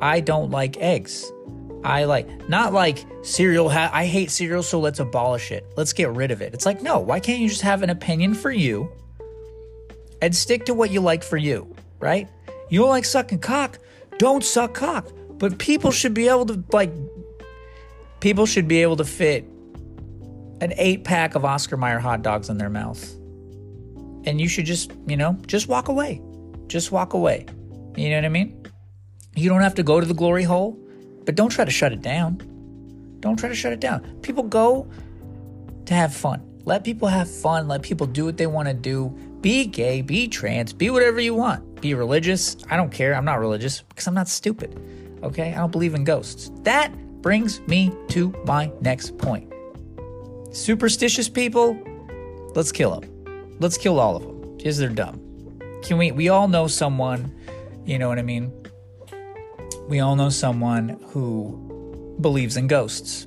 I 0.02 0.20
don't 0.20 0.52
like 0.52 0.78
eggs. 0.78 1.32
I 1.84 2.04
like, 2.06 2.50
not 2.50 2.74
like 2.74 3.06
cereal, 3.24 3.70
ha- 3.70 3.92
I 3.94 4.06
hate 4.06 4.32
cereal, 4.32 4.64
so 4.64 4.80
let's 4.80 5.00
abolish 5.00 5.52
it. 5.52 5.66
Let's 5.78 5.94
get 5.94 6.10
rid 6.10 6.32
of 6.32 6.42
it. 6.42 6.54
It's 6.54 6.66
like, 6.66 6.82
no, 6.82 7.00
why 7.00 7.20
can't 7.20 7.40
you 7.40 7.48
just 7.48 7.62
have 7.62 7.84
an 7.84 7.90
opinion 7.90 8.34
for 8.34 8.52
you 8.52 8.92
and 10.22 10.36
stick 10.36 10.66
to 10.66 10.74
what 10.74 10.92
you 10.92 11.00
like 11.00 11.24
for 11.24 11.38
you, 11.38 11.74
right? 12.00 12.28
You 12.70 12.82
don't 12.82 12.90
like 12.90 13.06
sucking 13.06 13.40
cock, 13.40 13.80
don't 14.18 14.44
suck 14.44 14.74
cock. 14.74 15.08
But 15.32 15.58
people 15.58 15.92
should 15.92 16.14
be 16.14 16.28
able 16.28 16.46
to, 16.48 16.62
like, 16.74 16.92
people 18.20 18.46
should 18.46 18.68
be 18.68 18.82
able 18.82 18.98
to 18.98 19.06
fit 19.06 19.46
an 20.60 20.74
eight 20.76 21.06
pack 21.06 21.36
of 21.36 21.46
Oscar 21.46 21.78
Mayer 21.78 22.00
hot 22.00 22.22
dogs 22.22 22.50
in 22.50 22.58
their 22.58 22.70
mouth. 22.70 23.02
And 24.26 24.42
you 24.42 24.50
should 24.50 24.66
just, 24.66 24.92
you 25.08 25.16
know, 25.16 25.38
just 25.48 25.70
walk 25.70 25.88
away. 25.88 26.22
Just 26.68 26.92
walk 26.92 27.14
away. 27.14 27.46
You 27.96 28.10
know 28.10 28.18
what 28.18 28.26
I 28.26 28.30
mean? 28.30 28.68
You 29.36 29.48
don't 29.48 29.62
have 29.62 29.76
to 29.76 29.84
go 29.84 30.02
to 30.02 30.06
the 30.06 30.14
glory 30.14 30.44
hole, 30.44 30.78
but 31.30 31.36
don't 31.36 31.52
try 31.52 31.64
to 31.64 31.70
shut 31.70 31.94
it 31.94 32.02
down. 32.02 32.42
Don't 33.20 33.38
try 33.38 33.50
to 33.50 33.54
shut 33.54 33.72
it 33.72 33.80
down. 33.80 34.02
People 34.24 34.42
go 34.42 34.88
to 35.86 35.94
have 35.94 36.12
fun. 36.12 36.42
Let 36.66 36.84
people 36.84 37.08
have 37.08 37.30
fun. 37.30 37.68
Let 37.68 37.84
people 37.84 38.08
do 38.08 38.26
what 38.26 38.38
they 38.38 38.48
want 38.48 38.68
to 38.68 38.74
do. 38.74 39.10
Be 39.40 39.68
gay, 39.68 40.02
be 40.02 40.28
trans, 40.28 40.74
be 40.74 40.90
whatever 40.90 41.22
you 41.22 41.36
want. 41.36 41.82
Be 41.82 41.94
religious. 41.94 42.58
I 42.72 42.78
don't 42.78 42.92
care. 42.92 43.14
I'm 43.14 43.26
not 43.26 43.36
religious 43.36 43.84
because 43.84 44.08
I'm 44.08 44.16
not 44.16 44.28
stupid. 44.28 44.82
Okay? 45.22 45.54
I 45.54 45.58
don't 45.58 45.72
believe 45.72 45.94
in 45.94 46.04
ghosts. 46.04 46.50
That 46.64 46.98
brings 47.22 47.60
me 47.68 47.94
to 48.08 48.34
my 48.46 48.72
next 48.82 49.16
point. 49.20 49.54
Superstitious 50.50 51.30
people, 51.30 51.78
let's 52.56 52.72
kill 52.72 53.00
them. 53.00 53.56
Let's 53.60 53.78
kill 53.78 54.00
all 54.00 54.16
of 54.16 54.24
them 54.24 54.58
because 54.58 54.80
they're 54.80 54.90
dumb. 54.90 55.22
Can 55.84 56.00
we? 56.00 56.12
We 56.12 56.30
all 56.30 56.48
know 56.48 56.66
someone, 56.66 57.32
you 57.86 58.00
know 58.00 58.10
what 58.10 58.18
I 58.18 58.24
mean? 58.24 58.52
We 59.90 60.02
all 60.02 60.16
know 60.16 60.30
someone 60.30 61.00
who 61.08 62.16
believes 62.22 62.58
in 62.58 62.68
ghosts. 62.68 63.26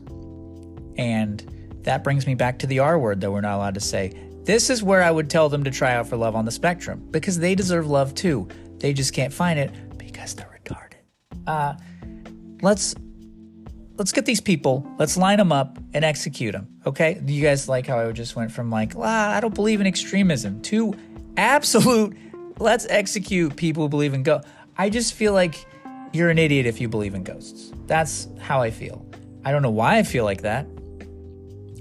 And 0.97 1.41
that 1.83 2.05
brings 2.05 2.25
me 2.25 2.37
back 2.37 2.61
to 2.61 2.69
the 2.69 2.79
R 2.79 3.01
word 3.01 3.21
that 3.23 3.33
we're 3.33 3.41
not 3.41 3.57
allowed 3.57 3.75
to 3.75 3.81
say. 3.81 4.13
This 4.45 4.71
is 4.71 4.81
where 4.81 5.03
I 5.03 5.11
would 5.11 5.29
tell 5.29 5.49
them 5.49 5.65
to 5.65 5.73
try 5.73 5.95
out 5.95 6.07
for 6.07 6.17
love 6.17 6.37
on 6.37 6.45
the 6.45 6.53
spectrum 6.53 7.05
because 7.11 7.37
they 7.41 7.57
deserve 7.57 7.89
love 7.89 8.15
too. 8.15 8.47
They 8.79 8.93
just 8.93 9.13
can't 9.13 9.33
find 9.33 9.59
it 9.59 9.73
because 9.99 10.37
they're 10.37 10.61
retarded. 10.65 11.01
Uh, 11.49 11.75
let's 12.63 12.95
let's 13.97 14.13
get 14.13 14.25
these 14.25 14.41
people, 14.41 14.87
let's 15.01 15.17
line 15.17 15.39
them 15.39 15.51
up 15.51 15.79
and 15.95 16.05
execute 16.05 16.53
them. 16.53 16.69
Okay? 16.87 17.21
You 17.27 17.43
guys 17.43 17.69
like 17.69 17.89
how 17.89 17.99
I 17.99 18.13
just 18.13 18.37
went 18.37 18.53
from 18.53 18.71
like, 18.71 18.95
ah, 18.97 19.35
I 19.35 19.41
don't 19.41 19.55
believe 19.55 19.81
in 19.81 19.87
extremism 19.89 20.63
to 20.63 20.95
absolute, 21.37 22.17
let's 22.61 22.87
execute 22.87 23.57
people 23.57 23.83
who 23.83 23.89
believe 23.89 24.15
in 24.15 24.23
ghosts. 24.23 24.49
I 24.79 24.91
just 24.91 25.15
feel 25.15 25.33
like 25.33 25.67
you're 26.13 26.31
an 26.31 26.39
idiot 26.39 26.67
if 26.67 26.81
you 26.81 26.89
believe 26.89 27.15
in 27.15 27.25
ghosts. 27.25 27.73
That's 27.87 28.29
how 28.39 28.61
I 28.61 28.71
feel. 28.71 29.07
I 29.45 29.51
don't 29.51 29.63
know 29.63 29.71
why 29.71 29.99
I 29.99 30.03
feel 30.03 30.25
like 30.25 30.43
that. 30.43 30.67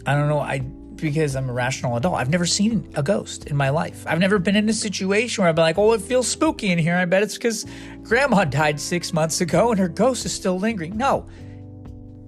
I 0.05 0.15
don't 0.15 0.29
know. 0.29 0.39
I 0.39 0.59
because 0.95 1.35
I'm 1.35 1.49
a 1.49 1.53
rational 1.53 1.97
adult. 1.97 2.15
I've 2.15 2.29
never 2.29 2.45
seen 2.45 2.87
a 2.95 3.01
ghost 3.03 3.47
in 3.47 3.57
my 3.57 3.69
life. 3.69 4.05
I've 4.05 4.19
never 4.19 4.37
been 4.37 4.55
in 4.55 4.69
a 4.69 4.73
situation 4.73 5.41
where 5.41 5.49
I've 5.49 5.55
been 5.55 5.63
like, 5.63 5.79
oh, 5.79 5.93
it 5.93 6.01
feels 6.01 6.27
spooky 6.27 6.71
in 6.71 6.77
here. 6.77 6.95
I 6.95 7.05
bet 7.05 7.23
it's 7.23 7.33
because 7.33 7.65
grandma 8.03 8.43
died 8.45 8.79
six 8.79 9.11
months 9.11 9.41
ago 9.41 9.71
and 9.71 9.79
her 9.79 9.87
ghost 9.87 10.25
is 10.25 10.31
still 10.31 10.59
lingering. 10.59 10.95
No, 10.95 11.25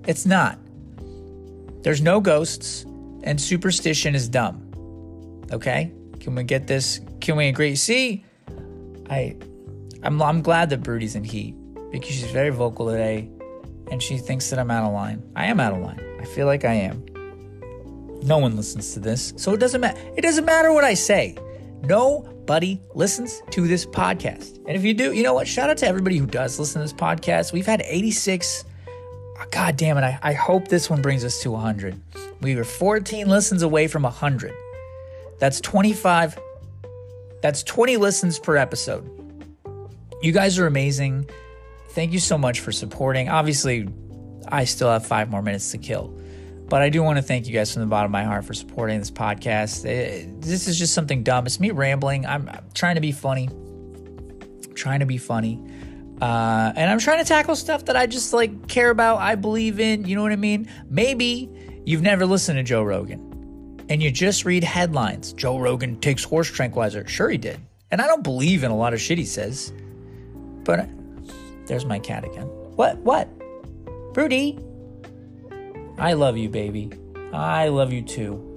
it's 0.08 0.26
not. 0.26 0.58
There's 1.84 2.02
no 2.02 2.20
ghosts, 2.20 2.86
and 3.24 3.40
superstition 3.40 4.16
is 4.16 4.30
dumb. 4.30 4.62
Okay? 5.52 5.92
Can 6.20 6.34
we 6.34 6.44
get 6.44 6.66
this? 6.66 7.02
Can 7.20 7.36
we 7.36 7.50
agree? 7.50 7.76
See, 7.76 8.24
I, 9.10 9.36
I'm, 10.02 10.22
I'm 10.22 10.42
glad 10.42 10.70
that 10.70 10.82
Broody's 10.82 11.16
in 11.16 11.26
heat 11.26 11.56
because 11.94 12.10
she's 12.10 12.30
very 12.32 12.50
vocal 12.50 12.90
today, 12.90 13.30
and 13.90 14.04
she 14.04 14.18
thinks 14.18 14.50
that 14.50 14.60
I'm 14.60 14.70
out 14.70 14.86
of 14.86 14.92
line. 14.92 15.24
I 15.38 15.46
am 15.46 15.62
out 15.62 15.72
of 15.72 15.80
line. 15.80 16.04
I 16.20 16.26
feel 16.26 16.46
like 16.46 16.66
I 16.66 16.74
am. 16.74 17.06
No 18.24 18.38
one 18.38 18.58
listens 18.58 18.94
to 18.96 19.00
this, 19.00 19.34
so 19.38 19.54
it 19.54 19.62
doesn't 19.62 19.80
matter. 19.80 20.02
It 20.18 20.22
doesn't 20.22 20.44
matter 20.44 20.74
what 20.74 20.84
I 20.84 20.94
say. 20.94 21.38
Nobody 21.84 22.82
listens 22.94 23.42
to 23.52 23.66
this 23.66 23.86
podcast. 23.86 24.58
And 24.68 24.76
if 24.76 24.84
you 24.84 24.94
do, 24.94 25.14
you 25.14 25.24
know 25.24 25.34
what? 25.34 25.48
Shout 25.48 25.70
out 25.70 25.78
to 25.78 25.88
everybody 25.88 26.18
who 26.18 26.26
does 26.26 26.60
listen 26.60 26.82
to 26.82 26.86
this 26.86 26.94
podcast. 26.94 27.54
We've 27.54 27.66
had 27.66 27.82
86 27.86 28.66
God 29.52 29.78
damn 29.78 29.98
it. 29.98 30.04
I, 30.04 30.20
I 30.22 30.34
hope 30.34 30.68
this 30.68 30.90
one 30.90 31.02
brings 31.02 31.24
us 31.24 31.42
to 31.42 31.52
100. 31.52 32.00
We 32.42 32.56
were 32.56 32.64
14 32.64 33.28
listens 33.28 33.62
away 33.62 33.88
from 33.88 34.04
100. 34.04 34.54
That's 35.40 35.60
25. 35.62 36.40
That's 37.42 37.64
20 37.64 37.98
listens 37.98 38.40
per 38.40 38.58
episode. 38.58 39.10
You 40.22 40.32
guys 40.32 40.58
are 40.60 40.68
amazing. 40.68 41.30
Thank 41.94 42.12
you 42.12 42.20
so 42.20 42.40
much 42.40 42.60
for 42.62 42.72
supporting. 42.72 43.30
Obviously, 43.30 43.88
I 44.48 44.66
still 44.66 44.90
have 44.90 45.06
five 45.06 45.30
more 45.30 45.44
minutes 45.44 45.72
to 45.72 45.78
kill. 45.78 46.20
But 46.68 46.82
I 46.82 46.90
do 46.90 47.04
want 47.04 47.18
to 47.18 47.22
thank 47.22 47.46
you 47.46 47.54
guys 47.54 47.72
from 47.72 47.82
the 47.82 47.88
bottom 47.88 48.10
of 48.10 48.12
my 48.12 48.24
heart 48.24 48.46
for 48.46 48.56
supporting 48.56 48.98
this 48.98 49.12
podcast. 49.12 49.86
It, 49.86 50.42
this 50.42 50.68
is 50.68 50.80
just 50.80 50.96
something 50.96 51.22
dumb. 51.22 51.46
It's 51.46 51.60
me 51.60 51.70
rambling. 51.70 52.26
I'm, 52.26 52.50
trying 52.74 52.96
to 52.96 53.02
be 53.02 53.12
funny. 53.12 53.48
I'm 53.48 54.74
trying 54.74 55.02
to 55.02 55.06
be 55.06 55.20
funny. 55.20 55.64
Uh, 56.20 56.74
and 56.76 56.90
I'm 56.90 56.98
trying 56.98 57.20
to 57.20 57.26
tackle 57.26 57.56
stuff 57.56 57.86
that 57.86 57.96
I 57.96 58.08
just 58.08 58.34
like 58.34 58.68
care 58.68 58.90
about, 58.90 59.20
I 59.20 59.36
believe 59.36 59.80
in. 59.80 60.06
You 60.06 60.16
know 60.16 60.24
what 60.24 60.32
I 60.32 60.38
mean? 60.38 60.68
Maybe 60.90 61.48
you've 61.86 62.02
never 62.02 62.26
listened 62.26 62.58
to 62.58 62.64
Joe 62.64 62.82
Rogan 62.82 63.86
and 63.88 64.02
you 64.02 64.10
just 64.10 64.46
read 64.46 64.64
headlines. 64.64 65.34
Joe 65.34 65.60
Rogan 65.60 66.00
takes 66.00 66.24
horse 66.24 66.50
tranquilizer. 66.50 67.08
Sure, 67.08 67.30
he 67.30 67.38
did. 67.38 67.60
And 67.92 68.02
I 68.02 68.08
don't 68.08 68.24
believe 68.24 68.64
in 68.64 68.72
a 68.72 68.76
lot 68.76 68.94
of 68.94 69.02
shit 69.02 69.20
he 69.20 69.26
says. 69.26 69.72
But 70.64 70.90
there's 71.68 71.86
my 71.86 72.00
cat 72.00 72.26
again. 72.26 72.48
What? 72.76 72.98
What? 73.00 73.30
Rudy? 74.16 74.60
I 75.98 76.14
love 76.14 76.38
you, 76.38 76.50
baby. 76.50 76.92
I 77.32 77.68
love 77.70 77.94
you 77.94 78.02
too. 78.02 78.50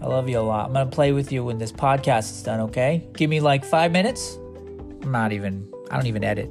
I 0.00 0.06
love 0.06 0.28
you 0.28 0.38
a 0.38 0.40
lot. 0.40 0.66
I'm 0.66 0.72
going 0.72 0.88
to 0.88 0.94
play 0.94 1.12
with 1.12 1.32
you 1.32 1.44
when 1.44 1.58
this 1.58 1.72
podcast 1.72 2.32
is 2.32 2.42
done, 2.42 2.60
okay? 2.60 3.08
Give 3.14 3.30
me 3.30 3.40
like 3.40 3.64
five 3.64 3.92
minutes. 3.92 4.38
I'm 5.02 5.12
not 5.12 5.32
even 5.32 5.70
I 5.90 5.96
don't 5.96 6.06
even 6.06 6.24
edit. 6.24 6.50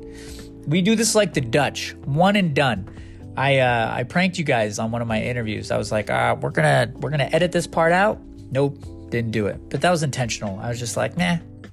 We 0.68 0.82
do 0.82 0.96
this 0.96 1.16
like 1.16 1.34
the 1.34 1.42
Dutch, 1.42 1.96
one 2.06 2.36
and 2.36 2.56
done. 2.56 2.90
I 3.36 3.60
uh, 3.60 3.92
I 3.94 4.04
pranked 4.04 4.38
you 4.38 4.44
guys 4.44 4.80
on 4.80 4.92
one 4.92 5.02
of 5.02 5.08
my 5.08 5.22
interviews. 5.22 5.72
I 5.72 5.78
was 5.78 5.92
like, 5.92 6.10
ah, 6.10 6.36
we're 6.36 6.52
gonna 6.52 6.92
we're 6.96 7.10
gonna 7.10 7.30
edit 7.32 7.52
this 7.52 7.68
part 7.68 7.92
out. 7.92 8.20
Nope, 8.52 8.78
didn't 9.10 9.32
do 9.32 9.48
it. 9.48 9.60
But 9.70 9.82
that 9.82 9.90
was 9.90 10.04
intentional. 10.04 10.60
I 10.60 10.70
was 10.70 10.80
just 10.80 10.96
like, 10.96 11.18
nah, 11.18 11.34
I'm 11.34 11.72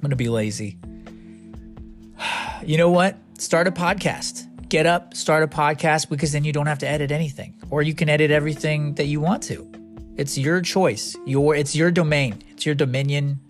gonna 0.00 0.16
be 0.16 0.28
lazy. 0.28 0.78
You 2.68 2.76
know 2.76 2.90
what? 2.90 3.16
Start 3.38 3.66
a 3.66 3.72
podcast. 3.72 4.46
Get 4.68 4.86
up, 4.86 5.14
start 5.14 5.42
a 5.42 5.48
podcast 5.48 6.08
because 6.10 6.32
then 6.32 6.44
you 6.44 6.52
don't 6.52 6.66
have 6.66 6.78
to 6.80 6.88
edit 6.88 7.10
anything, 7.10 7.54
or 7.70 7.82
you 7.82 7.94
can 7.94 8.08
edit 8.08 8.30
everything 8.30 8.94
that 8.94 9.06
you 9.06 9.20
want 9.20 9.42
to. 9.44 9.70
It's 10.16 10.36
your 10.36 10.60
choice. 10.60 11.16
Your 11.26 11.54
it's 11.54 11.74
your 11.74 11.90
domain. 11.90 12.42
It's 12.50 12.66
your 12.66 12.74
dominion. 12.74 13.40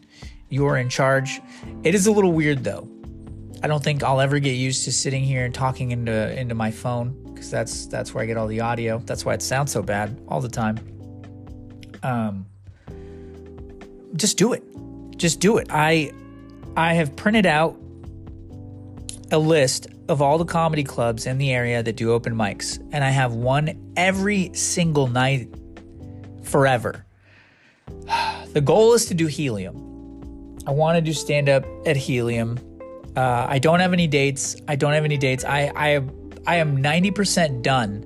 You're 0.48 0.76
in 0.76 0.88
charge. 0.88 1.40
It 1.82 1.94
is 1.94 2.06
a 2.06 2.12
little 2.12 2.32
weird 2.32 2.62
though 2.62 2.88
I 3.62 3.66
don't 3.66 3.82
think 3.82 4.02
I'll 4.02 4.20
ever 4.20 4.38
get 4.38 4.52
used 4.52 4.84
to 4.84 4.92
sitting 4.92 5.24
here 5.24 5.44
and 5.44 5.54
talking 5.54 5.90
into 5.90 6.38
into 6.38 6.54
my 6.54 6.70
phone 6.70 7.10
because 7.24 7.50
that's 7.50 7.86
that's 7.86 8.14
where 8.14 8.22
I 8.22 8.26
get 8.26 8.36
all 8.36 8.46
the 8.46 8.60
audio. 8.60 8.98
That's 8.98 9.24
why 9.24 9.34
it 9.34 9.42
sounds 9.42 9.72
so 9.72 9.82
bad 9.82 10.20
all 10.28 10.40
the 10.40 10.48
time. 10.48 10.78
Um, 12.02 12.46
just 14.14 14.38
do 14.38 14.52
it. 14.52 14.62
Just 15.16 15.40
do 15.40 15.58
it. 15.58 15.68
I 15.70 16.12
I 16.76 16.94
have 16.94 17.16
printed 17.16 17.46
out 17.46 17.76
a 19.30 19.38
list 19.38 19.86
of 20.08 20.22
all 20.22 20.38
the 20.38 20.44
comedy 20.44 20.84
clubs 20.84 21.26
in 21.26 21.38
the 21.38 21.52
area 21.52 21.82
that 21.82 21.96
do 21.96 22.12
open 22.12 22.34
mics, 22.34 22.78
and 22.92 23.04
I 23.04 23.10
have 23.10 23.34
one 23.34 23.92
every 23.96 24.52
single 24.54 25.06
night 25.06 25.48
forever. 26.42 27.04
The 28.48 28.62
goal 28.62 28.94
is 28.94 29.04
to 29.06 29.14
do 29.14 29.26
Helium. 29.26 29.76
I 30.66 30.70
want 30.70 30.96
to 30.96 31.02
do 31.02 31.12
stand 31.12 31.50
up 31.50 31.66
at 31.86 31.98
Helium 31.98 32.58
uh, 33.18 33.46
I 33.48 33.58
don't 33.58 33.80
have 33.80 33.92
any 33.92 34.06
dates. 34.06 34.54
I 34.68 34.76
don't 34.76 34.92
have 34.92 35.04
any 35.04 35.16
dates. 35.16 35.44
I 35.44 35.72
I 35.74 36.00
I 36.46 36.56
am 36.56 36.78
90% 36.78 37.62
done 37.62 38.04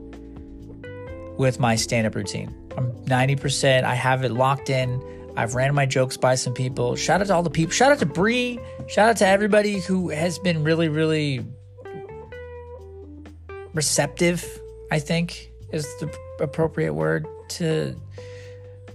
with 1.36 1.60
my 1.60 1.76
stand-up 1.76 2.14
routine. 2.14 2.54
I'm 2.78 2.90
90%. 3.04 3.84
I 3.84 3.94
have 3.94 4.24
it 4.24 4.32
locked 4.32 4.70
in. 4.70 5.00
I've 5.36 5.54
ran 5.54 5.74
my 5.74 5.86
jokes 5.86 6.16
by 6.16 6.34
some 6.34 6.54
people. 6.54 6.96
Shout 6.96 7.20
out 7.20 7.28
to 7.28 7.34
all 7.34 7.42
the 7.42 7.50
people. 7.50 7.72
Shout 7.72 7.92
out 7.92 7.98
to 8.00 8.06
Bree. 8.06 8.60
Shout 8.88 9.08
out 9.08 9.16
to 9.18 9.26
everybody 9.26 9.80
who 9.80 10.10
has 10.10 10.38
been 10.38 10.62
really, 10.64 10.88
really 10.88 11.44
receptive, 13.74 14.44
I 14.90 14.98
think 14.98 15.50
is 15.72 15.86
the 16.00 16.14
appropriate 16.40 16.92
word 16.92 17.26
to 17.48 17.96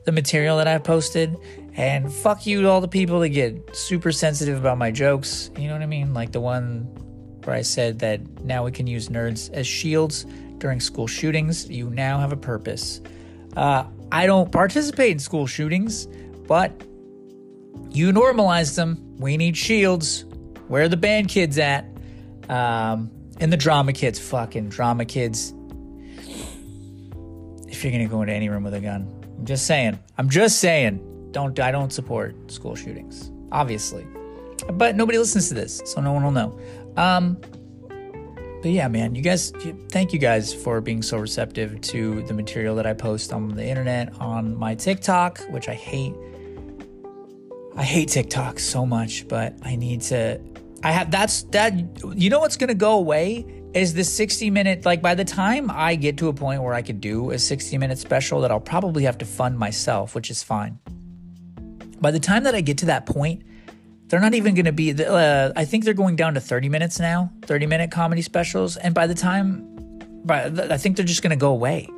the 0.06 0.12
material 0.12 0.58
that 0.58 0.68
I've 0.68 0.84
posted. 0.84 1.36
And 1.74 2.12
fuck 2.12 2.46
you 2.46 2.62
to 2.62 2.70
all 2.70 2.82
the 2.82 2.88
people 2.88 3.20
that 3.20 3.30
get 3.30 3.76
super 3.76 4.12
sensitive 4.12 4.58
about 4.58 4.78
my 4.78 4.92
jokes. 4.92 5.52
You 5.58 5.68
know 5.68 5.74
what 5.74 5.82
I 5.82 5.88
mean? 5.88 6.14
Like 6.14 6.32
the 6.32 6.40
one 6.40 6.84
where 7.44 7.56
I 7.56 7.62
said 7.62 8.00
that 8.00 8.44
now 8.44 8.64
we 8.66 8.72
can 8.72 8.88
use 8.88 9.10
nerds 9.10 9.52
as 9.54 9.68
shields 9.68 10.26
during 10.58 10.80
school 10.80 11.08
shootings. 11.08 11.70
You 11.70 11.90
now 11.90 12.20
have 12.20 12.32
a 12.32 12.38
purpose. 12.38 13.02
Uh, 13.56 13.86
I 14.12 14.26
don't 14.26 14.52
participate 14.52 15.12
in 15.12 15.20
school 15.20 15.46
shootings, 15.48 16.08
but 16.48 16.72
you 17.92 18.12
normalize 18.12 18.76
them. 18.76 19.16
We 19.18 19.38
need 19.38 19.58
shields. 19.58 20.26
Where 20.68 20.84
are 20.84 20.90
the 20.90 20.98
band 20.98 21.30
kids 21.30 21.58
at? 21.58 21.86
Um, 22.50 23.12
and 23.40 23.52
the 23.52 23.58
drama 23.58 23.94
kids. 23.94 24.20
Fucking 24.20 24.70
drama 24.70 25.06
kids. 25.06 25.54
If 27.68 27.84
you're 27.84 27.92
gonna 27.92 28.08
go 28.08 28.22
into 28.22 28.34
any 28.34 28.50
room 28.50 28.64
with 28.64 28.74
a 28.74 28.80
gun, 28.80 29.14
I'm 29.38 29.46
just 29.46 29.68
saying. 29.68 30.00
I'm 30.18 30.30
just 30.30 30.60
saying 30.60 31.04
don't 31.32 31.60
I 31.60 31.72
don't 31.72 31.92
support 31.92 32.52
school 32.52 32.76
shootings, 32.76 33.32
obviously. 33.52 34.08
But 34.74 34.96
nobody 34.96 35.18
listens 35.18 35.50
to 35.50 35.54
this, 35.54 35.82
so 35.86 36.02
no 36.02 36.12
one 36.12 36.24
will 36.24 36.32
know. 36.32 36.60
Um, 36.98 37.38
but 38.62 38.72
yeah, 38.72 38.88
man, 38.88 39.14
you 39.14 39.22
guys, 39.22 39.52
thank 39.90 40.14
you 40.14 40.20
guys 40.20 40.54
for 40.54 40.82
being 40.82 41.04
so 41.04 41.18
receptive 41.18 41.80
to 41.82 42.24
the 42.24 42.34
material 42.34 42.76
that 42.76 42.88
I 42.88 42.94
post 42.94 43.32
on 43.32 43.50
the 43.50 43.64
internet, 43.64 44.20
on 44.20 44.56
my 44.56 44.74
TikTok, 44.74 45.40
which 45.50 45.70
I 45.70 45.76
hate. 45.76 46.16
I 47.78 47.84
hate 47.84 48.10
TikTok 48.10 48.60
so 48.60 48.86
much, 48.88 49.28
but 49.28 49.54
I 49.62 49.76
need 49.76 50.02
to. 50.02 50.42
I 50.84 50.92
have 50.92 51.12
that's 51.12 51.44
that. 51.52 51.74
You 52.18 52.30
know 52.32 52.40
what's 52.40 52.58
gonna 52.58 52.74
go 52.74 52.94
away 52.94 53.46
is 53.76 53.94
the 53.94 54.04
60 54.04 54.50
minute. 54.50 54.84
Like 54.84 55.02
by 55.02 55.14
the 55.14 55.24
time 55.24 55.70
I 55.70 55.96
get 55.96 56.18
to 56.18 56.28
a 56.28 56.34
point 56.34 56.64
where 56.64 56.74
I 56.74 56.82
could 56.82 57.00
do 57.00 57.30
a 57.32 57.38
60 57.38 57.78
minute 57.78 58.00
special, 58.00 58.42
that 58.42 58.52
I'll 58.52 58.60
probably 58.60 59.04
have 59.04 59.20
to 59.20 59.26
fund 59.26 59.60
myself, 59.60 60.16
which 60.16 60.32
is 60.32 60.42
fine. 60.42 60.80
By 62.02 62.10
the 62.10 62.20
time 62.20 62.44
that 62.44 62.56
I 62.56 62.62
get 62.62 62.80
to 62.80 62.88
that 62.88 63.06
point, 63.06 63.44
they're 64.08 64.20
not 64.20 64.34
even 64.34 64.56
to 64.66 64.72
be. 64.72 64.94
Uh, 64.94 65.52
I 65.56 65.66
think 65.66 65.84
they're 65.86 65.94
going 65.94 66.16
down 66.16 66.34
to 66.34 66.42
30 66.42 66.70
minutes 66.70 67.00
now, 67.00 67.32
30 67.44 67.68
minute 67.68 67.92
comedy 67.92 68.24
specials. 68.24 68.76
And 68.78 68.96
by 68.96 69.06
the 69.06 69.16
time, 69.16 69.68
by, 70.26 70.46
I 70.46 70.78
think 70.78 70.96
they're 70.96 71.06
just 71.06 71.22
to 71.32 71.36
go 71.36 71.52
away. 71.52 71.90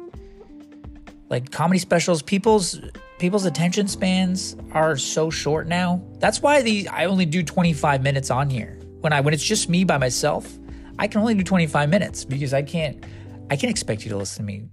Like 1.30 1.52
comedy 1.52 1.80
specials, 1.80 2.22
people's 2.22 2.82
people's 3.20 3.46
attention 3.46 3.88
spans 3.88 4.56
are 4.72 4.98
so 4.98 5.30
short 5.30 5.68
now. 5.68 6.02
That's 6.20 6.42
why 6.42 6.62
the 6.62 6.88
I 6.88 7.06
only 7.06 7.26
do 7.26 7.44
25 7.44 8.02
minutes 8.02 8.32
on 8.32 8.50
here. 8.50 8.80
When 9.02 9.14
I 9.14 9.22
when 9.22 9.34
it's 9.34 9.44
just 9.44 9.70
me 9.70 9.84
by 9.84 9.98
myself, 9.98 10.52
I 10.98 11.08
can 11.08 11.22
only 11.22 11.36
do 11.36 11.44
25 11.44 11.90
minutes 11.90 12.26
because 12.26 12.54
I 12.54 12.64
can't 12.64 13.04
I 13.52 13.56
can't 13.56 13.70
expect 13.70 14.04
you 14.04 14.10
to 14.12 14.18
listen 14.18 14.46
to 14.46 14.52
me 14.52 14.70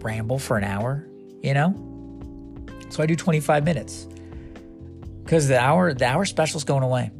ramble 0.00 0.38
for 0.38 0.56
an 0.56 0.64
hour, 0.64 1.06
you 1.42 1.54
know? 1.54 1.74
So 2.88 3.02
I 3.02 3.06
do 3.06 3.14
25 3.14 3.64
minutes 3.64 4.08
because 5.22 5.46
the 5.48 5.60
hour 5.60 5.94
the 5.94 6.06
hour 6.06 6.24
special's 6.24 6.64
going 6.64 6.82
away. 6.82 7.10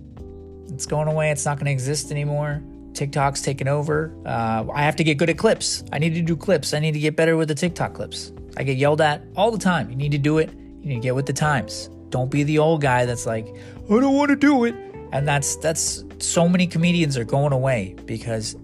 It's 0.68 0.86
going 0.86 1.08
away. 1.08 1.30
It's 1.30 1.44
not 1.44 1.58
going 1.58 1.66
to 1.66 1.72
exist 1.72 2.10
anymore. 2.10 2.62
TikTok's 2.94 3.42
taken 3.42 3.68
over. 3.68 4.14
Uh, 4.26 4.64
I 4.72 4.82
have 4.82 4.96
to 4.96 5.04
get 5.04 5.16
good 5.16 5.30
at 5.30 5.38
clips. 5.38 5.84
I 5.92 5.98
need 5.98 6.14
to 6.14 6.22
do 6.22 6.36
clips. 6.36 6.74
I 6.74 6.78
need 6.78 6.92
to 6.92 6.98
get 6.98 7.16
better 7.16 7.36
with 7.36 7.48
the 7.48 7.54
TikTok 7.54 7.94
clips. 7.94 8.32
I 8.56 8.64
get 8.64 8.76
yelled 8.76 9.00
at 9.00 9.22
all 9.34 9.50
the 9.50 9.58
time. 9.58 9.88
You 9.90 9.96
need 9.96 10.12
to 10.12 10.18
do 10.18 10.38
it. 10.38 10.50
You 10.82 10.88
need 10.88 10.94
to 10.96 11.00
get 11.00 11.14
with 11.14 11.26
the 11.26 11.32
times. 11.32 11.88
Don't 12.10 12.30
be 12.30 12.42
the 12.42 12.58
old 12.58 12.82
guy 12.82 13.06
that's 13.06 13.24
like, 13.24 13.46
I 13.46 13.88
don't 13.88 14.14
want 14.14 14.30
to 14.30 14.36
do 14.36 14.64
it. 14.64 14.74
And 15.12 15.28
that's 15.28 15.56
that's 15.56 16.04
so 16.18 16.48
many 16.48 16.66
comedians 16.66 17.16
are 17.16 17.24
going 17.24 17.52
away 17.52 17.94
because 18.06 18.56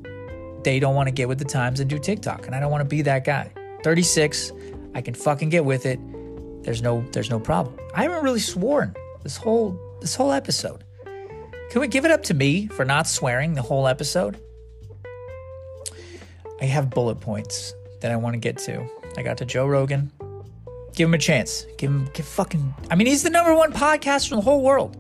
they 0.65 0.81
don't 0.81 0.95
want 0.95 1.07
to 1.07 1.13
get 1.13 1.29
with 1.29 1.39
the 1.39 1.45
times 1.45 1.79
and 1.81 1.89
do 1.89 1.99
TikTok. 1.99 2.47
And 2.47 2.55
I 2.55 2.61
don't 2.61 2.71
want 2.71 2.81
to 2.81 2.89
be 2.89 3.03
that 3.03 3.25
guy. 3.25 3.53
36, 3.85 4.53
I 4.95 5.01
can 5.01 5.15
fucking 5.15 5.51
get 5.51 5.65
with 5.65 5.87
it. 5.87 6.01
There's 6.65 6.83
no 6.83 7.05
there's 7.13 7.31
no 7.31 7.39
problem. 7.39 7.79
I 7.95 8.03
haven't 8.03 8.25
really 8.25 8.41
sworn 8.41 8.95
this 9.23 9.37
whole 9.37 9.79
this 10.01 10.15
whole 10.15 10.33
episode. 10.33 10.85
Can 11.71 11.81
we 11.81 11.89
give 11.89 12.05
it 12.05 12.11
up 12.11 12.23
to 12.25 12.35
me 12.35 12.67
for 12.67 12.85
not 12.85 13.07
swearing 13.07 13.55
the 13.55 13.63
whole 13.63 13.87
episode? 13.87 14.39
I 16.61 16.65
have 16.65 16.91
bullet 16.91 17.21
points 17.21 17.75
that 18.01 18.11
I 18.11 18.17
want 18.17 18.35
to 18.35 18.41
get 18.41 18.59
to. 18.59 18.89
I 19.17 19.23
got 19.23 19.37
to 19.39 19.45
Joe 19.45 19.67
Rogan. 19.67 20.11
Give 20.99 21.09
him 21.09 21.15
a 21.15 21.19
chance. 21.19 21.65
Give 21.77 21.93
him 21.93 22.09
give 22.13 22.27
fucking 22.27 22.75
I 22.91 22.97
mean 22.97 23.07
he's 23.07 23.23
the 23.23 23.31
number 23.31 23.55
one 23.55 23.73
podcaster 23.73 24.33
in 24.33 24.39
the 24.39 24.43
whole 24.43 24.63
world. 24.63 24.97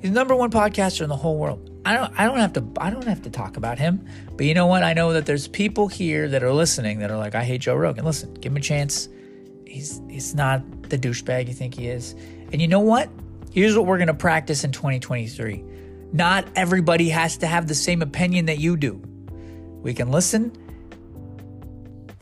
He's 0.00 0.10
the 0.10 0.14
number 0.14 0.34
one 0.34 0.50
podcaster 0.50 1.02
in 1.02 1.08
the 1.08 1.14
whole 1.14 1.38
world. 1.38 1.70
I 1.84 1.94
don't 1.94 2.12
I 2.18 2.26
don't 2.26 2.38
have 2.38 2.52
to 2.54 2.66
I 2.80 2.90
don't 2.90 3.06
have 3.06 3.22
to 3.22 3.30
talk 3.30 3.56
about 3.56 3.78
him. 3.78 4.04
But 4.32 4.46
you 4.46 4.54
know 4.54 4.66
what? 4.66 4.82
I 4.82 4.94
know 4.94 5.12
that 5.12 5.24
there's 5.24 5.46
people 5.46 5.86
here 5.86 6.28
that 6.28 6.42
are 6.42 6.52
listening 6.52 6.98
that 6.98 7.12
are 7.12 7.16
like, 7.16 7.36
I 7.36 7.44
hate 7.44 7.60
Joe 7.60 7.76
Rogan. 7.76 8.04
Listen, 8.04 8.34
give 8.34 8.50
him 8.50 8.56
a 8.56 8.60
chance. 8.60 9.08
He's 9.64 10.02
he's 10.10 10.34
not 10.34 10.64
the 10.90 10.98
douchebag 10.98 11.46
you 11.46 11.54
think 11.54 11.74
he 11.74 11.86
is. 11.86 12.16
And 12.50 12.60
you 12.60 12.66
know 12.66 12.80
what? 12.80 13.08
Here's 13.52 13.76
what 13.76 13.86
we're 13.86 14.04
to 14.04 14.14
practice 14.14 14.64
in 14.64 14.72
2023. 14.72 15.62
Not 16.12 16.48
everybody 16.56 17.08
has 17.10 17.36
to 17.36 17.46
have 17.46 17.68
the 17.68 17.76
same 17.76 18.02
opinion 18.02 18.46
that 18.46 18.58
you 18.58 18.76
do. 18.76 19.00
We 19.80 19.94
can 19.94 20.10
listen 20.10 20.50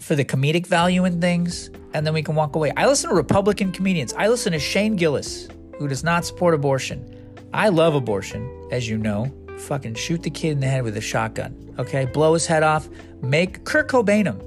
for 0.07 0.15
the 0.15 0.25
comedic 0.25 0.69
value 0.69 1.05
in 1.05 1.21
things, 1.21 1.69
and 1.93 2.07
then 2.07 2.15
we 2.15 2.23
can 2.23 2.37
walk 2.37 2.55
away. 2.55 2.73
I 2.77 2.87
listen 2.87 3.11
to 3.11 3.17
Republican 3.17 3.73
comedians. 3.73 4.13
I 4.13 4.29
listen 4.29 4.53
to 4.53 4.59
Shane 4.61 4.95
Gillis, 4.95 5.49
who 5.79 5.89
does 5.89 6.05
not 6.05 6.25
support 6.25 6.55
abortion. 6.55 7.13
I 7.53 7.71
love 7.71 7.97
abortion, 7.97 8.69
as 8.71 8.89
you 8.89 8.99
know. 8.99 9.33
Fucking 9.59 9.95
shoot 9.95 10.23
the 10.23 10.31
kid 10.31 10.53
in 10.53 10.61
the 10.61 10.69
head 10.69 10.85
with 10.85 10.97
a 10.97 11.01
shotgun, 11.01 11.75
okay? 11.81 12.05
Blow 12.05 12.35
his 12.35 12.47
head 12.47 12.63
off. 12.63 12.89
Make 13.21 13.65
Kurt 13.65 13.89
Cobain 13.89 14.27
him. 14.27 14.41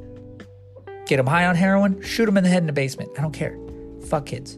Get 1.05 1.19
him 1.19 1.27
high 1.27 1.45
on 1.45 1.55
heroin, 1.55 2.01
shoot 2.01 2.29
him 2.29 2.37
in 2.37 2.45
the 2.45 2.49
head 2.49 2.63
in 2.63 2.67
the 2.67 2.71
basement. 2.71 3.11
I 3.17 3.21
don't 3.21 3.33
care. 3.33 3.57
Fuck 4.07 4.27
kids. 4.27 4.57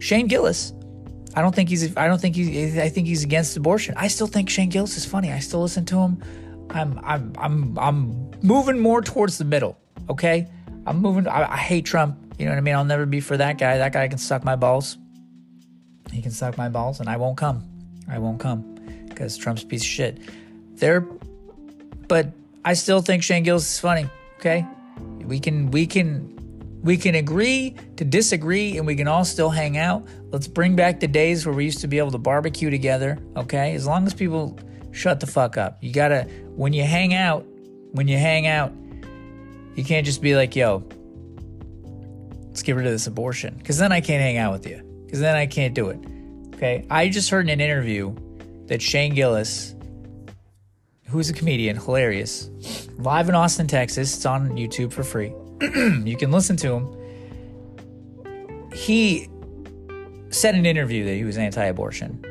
Shane 0.00 0.26
Gillis, 0.26 0.72
I 1.36 1.42
don't 1.42 1.54
think 1.54 1.68
he's. 1.68 1.96
I 1.96 2.08
don't 2.08 2.20
think 2.20 2.34
he's. 2.34 2.76
I 2.76 2.88
think 2.88 3.06
he's 3.06 3.22
against 3.22 3.56
abortion. 3.56 3.94
I 3.96 4.08
still 4.08 4.26
think 4.26 4.50
Shane 4.50 4.68
Gillis 4.68 4.96
is 4.96 5.04
funny. 5.04 5.30
I 5.30 5.38
still 5.38 5.62
listen 5.62 5.84
to 5.86 6.00
him. 6.00 6.20
I'm. 6.70 6.98
I'm. 7.04 7.32
I'm. 7.38 7.78
I'm 7.78 8.31
moving 8.42 8.78
more 8.78 9.02
towards 9.02 9.38
the 9.38 9.44
middle. 9.44 9.78
Okay. 10.10 10.48
I'm 10.86 10.98
moving. 10.98 11.28
I, 11.28 11.52
I 11.52 11.56
hate 11.56 11.84
Trump. 11.84 12.18
You 12.38 12.46
know 12.46 12.52
what 12.52 12.58
I 12.58 12.62
mean? 12.62 12.74
I'll 12.74 12.84
never 12.84 13.06
be 13.06 13.20
for 13.20 13.36
that 13.36 13.58
guy. 13.58 13.78
That 13.78 13.92
guy 13.92 14.08
can 14.08 14.18
suck 14.18 14.44
my 14.44 14.56
balls. 14.56 14.98
He 16.10 16.20
can 16.20 16.32
suck 16.32 16.58
my 16.58 16.68
balls, 16.68 17.00
and 17.00 17.08
I 17.08 17.16
won't 17.16 17.36
come. 17.36 17.62
I 18.08 18.18
won't 18.18 18.40
come 18.40 18.74
because 19.08 19.36
Trump's 19.36 19.64
piece 19.64 19.82
of 19.82 19.86
shit. 19.86 20.18
There, 20.74 21.02
but 22.08 22.32
I 22.64 22.74
still 22.74 23.00
think 23.00 23.22
Shane 23.22 23.44
Gillis 23.44 23.62
is 23.62 23.78
funny. 23.78 24.08
Okay, 24.38 24.66
we 25.24 25.38
can 25.38 25.70
we 25.70 25.86
can 25.86 26.80
we 26.82 26.96
can 26.96 27.14
agree 27.14 27.76
to 27.96 28.04
disagree, 28.04 28.76
and 28.76 28.86
we 28.86 28.96
can 28.96 29.06
all 29.06 29.24
still 29.24 29.50
hang 29.50 29.78
out. 29.78 30.04
Let's 30.30 30.48
bring 30.48 30.74
back 30.74 30.98
the 30.98 31.06
days 31.06 31.46
where 31.46 31.54
we 31.54 31.64
used 31.64 31.80
to 31.82 31.88
be 31.88 31.98
able 31.98 32.10
to 32.10 32.18
barbecue 32.18 32.70
together. 32.70 33.18
Okay, 33.36 33.74
as 33.74 33.86
long 33.86 34.04
as 34.06 34.14
people 34.14 34.58
shut 34.90 35.20
the 35.20 35.26
fuck 35.26 35.56
up. 35.56 35.78
You 35.80 35.92
gotta 35.92 36.24
when 36.56 36.72
you 36.72 36.82
hang 36.82 37.14
out. 37.14 37.46
When 37.92 38.08
you 38.08 38.18
hang 38.18 38.46
out, 38.46 38.72
you 39.74 39.84
can't 39.84 40.04
just 40.04 40.20
be 40.20 40.34
like, 40.34 40.56
"Yo, 40.56 40.82
let's 42.46 42.62
get 42.62 42.76
rid 42.76 42.86
of 42.86 42.92
this 42.92 43.06
abortion," 43.06 43.54
because 43.58 43.78
then 43.78 43.92
I 43.92 44.00
can't 44.00 44.22
hang 44.22 44.38
out 44.38 44.52
with 44.52 44.66
you 44.66 44.82
because 45.04 45.20
then 45.20 45.36
I 45.36 45.46
can't 45.46 45.74
do 45.74 45.90
it. 45.90 45.98
Okay. 46.54 46.86
I 46.90 47.08
just 47.08 47.28
heard 47.28 47.46
in 47.46 47.50
an 47.50 47.60
interview 47.60 48.14
that 48.66 48.80
Shane 48.80 49.14
Gillis, 49.14 49.74
who's 51.08 51.28
a 51.28 51.34
comedian, 51.34 51.76
hilarious, 51.76 52.48
live 52.96 53.28
in 53.28 53.34
Austin, 53.34 53.66
Texas, 53.66 54.16
it's 54.16 54.24
on 54.24 54.50
YouTube 54.50 54.92
for 54.92 55.02
free. 55.02 55.34
you 55.60 56.16
can 56.16 56.30
listen 56.30 56.56
to 56.56 56.72
him. 56.72 58.70
He 58.72 59.28
said 60.30 60.54
in 60.54 60.60
an 60.60 60.66
interview 60.66 61.04
that 61.04 61.14
he 61.14 61.24
was 61.24 61.36
anti 61.36 61.64
abortion. 61.64 62.24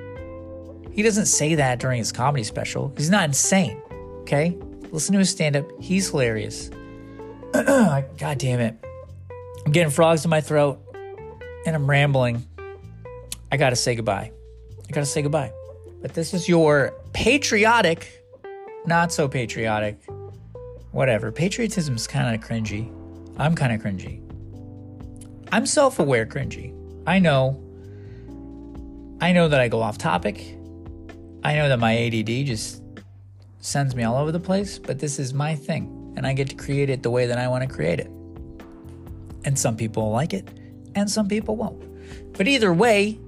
He 0.91 1.03
doesn't 1.03 1.27
say 1.27 1.55
that 1.55 1.79
during 1.79 1.99
his 1.99 2.11
comedy 2.11 2.43
special. 2.43 2.93
He's 2.97 3.09
not 3.09 3.25
insane. 3.25 3.81
Okay? 4.21 4.57
Listen 4.91 5.13
to 5.13 5.19
his 5.19 5.29
stand 5.29 5.55
up. 5.55 5.65
He's 5.81 6.09
hilarious. 6.09 6.69
God 7.53 8.37
damn 8.37 8.59
it. 8.59 8.75
I'm 9.65 9.71
getting 9.71 9.91
frogs 9.91 10.23
in 10.25 10.29
my 10.29 10.41
throat 10.41 10.79
and 11.65 11.75
I'm 11.75 11.89
rambling. 11.89 12.45
I 13.51 13.57
got 13.57 13.71
to 13.71 13.75
say 13.75 13.95
goodbye. 13.95 14.31
I 14.87 14.91
got 14.91 15.01
to 15.01 15.05
say 15.05 15.21
goodbye. 15.21 15.51
But 16.01 16.13
this 16.13 16.33
is 16.33 16.49
your 16.49 16.93
patriotic, 17.13 18.25
not 18.85 19.11
so 19.11 19.27
patriotic, 19.27 20.01
whatever. 20.91 21.31
Patriotism 21.31 21.95
is 21.95 22.07
kind 22.07 22.35
of 22.35 22.47
cringy. 22.47 22.91
I'm 23.37 23.55
kind 23.55 23.73
of 23.73 23.81
cringy. 23.81 24.19
I'm 25.51 25.65
self 25.65 25.99
aware 25.99 26.25
cringy. 26.25 26.73
I 27.05 27.19
know. 27.19 27.61
I 29.21 29.33
know 29.33 29.47
that 29.49 29.59
I 29.59 29.67
go 29.67 29.81
off 29.81 29.97
topic. 29.97 30.57
I 31.43 31.55
know 31.55 31.69
that 31.69 31.79
my 31.79 31.97
ADD 31.97 32.45
just 32.45 32.80
sends 33.61 33.95
me 33.95 34.03
all 34.03 34.17
over 34.17 34.31
the 34.31 34.39
place, 34.39 34.77
but 34.77 34.99
this 34.99 35.19
is 35.19 35.33
my 35.33 35.55
thing, 35.55 36.13
and 36.17 36.27
I 36.27 36.33
get 36.33 36.49
to 36.49 36.55
create 36.55 36.89
it 36.89 37.03
the 37.03 37.11
way 37.11 37.27
that 37.27 37.37
I 37.37 37.47
want 37.47 37.67
to 37.67 37.73
create 37.73 37.99
it. 37.99 38.11
And 39.45 39.57
some 39.57 39.77
people 39.77 40.11
like 40.11 40.33
it, 40.33 40.47
and 40.95 41.09
some 41.09 41.27
people 41.27 41.55
won't. 41.55 42.33
But 42.33 42.47
either 42.47 42.73
way, 42.73 43.19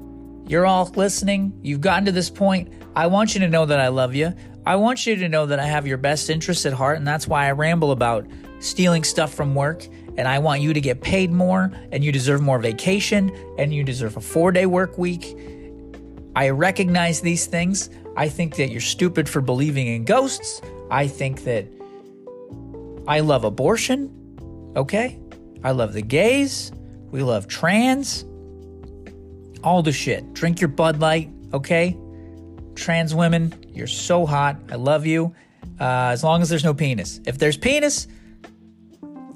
you're 0.47 0.65
all 0.65 0.91
listening. 0.95 1.57
You've 1.61 1.81
gotten 1.81 2.05
to 2.05 2.11
this 2.11 2.29
point. 2.29 2.73
I 2.95 3.07
want 3.07 3.33
you 3.33 3.39
to 3.41 3.47
know 3.47 3.65
that 3.65 3.79
I 3.79 3.87
love 3.87 4.13
you. 4.13 4.33
I 4.65 4.75
want 4.75 5.05
you 5.05 5.15
to 5.15 5.29
know 5.29 5.45
that 5.45 5.59
I 5.59 5.65
have 5.65 5.87
your 5.87 5.97
best 5.97 6.29
interests 6.29 6.65
at 6.65 6.73
heart, 6.73 6.97
and 6.97 7.07
that's 7.07 7.27
why 7.27 7.47
I 7.47 7.51
ramble 7.51 7.91
about 7.91 8.27
stealing 8.59 9.03
stuff 9.03 9.33
from 9.33 9.55
work. 9.55 9.87
And 10.15 10.27
I 10.27 10.39
want 10.39 10.61
you 10.61 10.73
to 10.73 10.81
get 10.81 11.01
paid 11.01 11.31
more, 11.31 11.71
and 11.91 12.03
you 12.03 12.11
deserve 12.11 12.41
more 12.41 12.59
vacation, 12.59 13.31
and 13.57 13.73
you 13.73 13.83
deserve 13.83 14.15
a 14.15 14.21
four 14.21 14.51
day 14.51 14.65
work 14.65 14.97
week. 14.97 15.35
I 16.35 16.49
recognize 16.49 17.21
these 17.21 17.45
things. 17.45 17.89
I 18.15 18.29
think 18.29 18.55
that 18.57 18.69
you're 18.69 18.81
stupid 18.81 19.27
for 19.27 19.41
believing 19.41 19.87
in 19.87 20.05
ghosts. 20.05 20.61
I 20.91 21.07
think 21.07 21.43
that 21.43 21.65
I 23.07 23.21
love 23.21 23.43
abortion. 23.43 24.73
Okay? 24.75 25.19
I 25.63 25.71
love 25.71 25.93
the 25.93 26.01
gays. 26.01 26.71
We 27.11 27.23
love 27.23 27.47
trans 27.47 28.25
all 29.63 29.81
the 29.81 29.91
shit. 29.91 30.33
Drink 30.33 30.61
your 30.61 30.67
Bud 30.67 30.99
Light, 30.99 31.29
okay? 31.53 31.97
Trans 32.75 33.15
women, 33.15 33.53
you're 33.69 33.87
so 33.87 34.25
hot. 34.25 34.57
I 34.69 34.75
love 34.75 35.05
you. 35.05 35.33
Uh, 35.79 36.11
as 36.11 36.23
long 36.23 36.41
as 36.41 36.49
there's 36.49 36.63
no 36.63 36.73
penis. 36.73 37.19
If 37.25 37.37
there's 37.37 37.57
penis, 37.57 38.07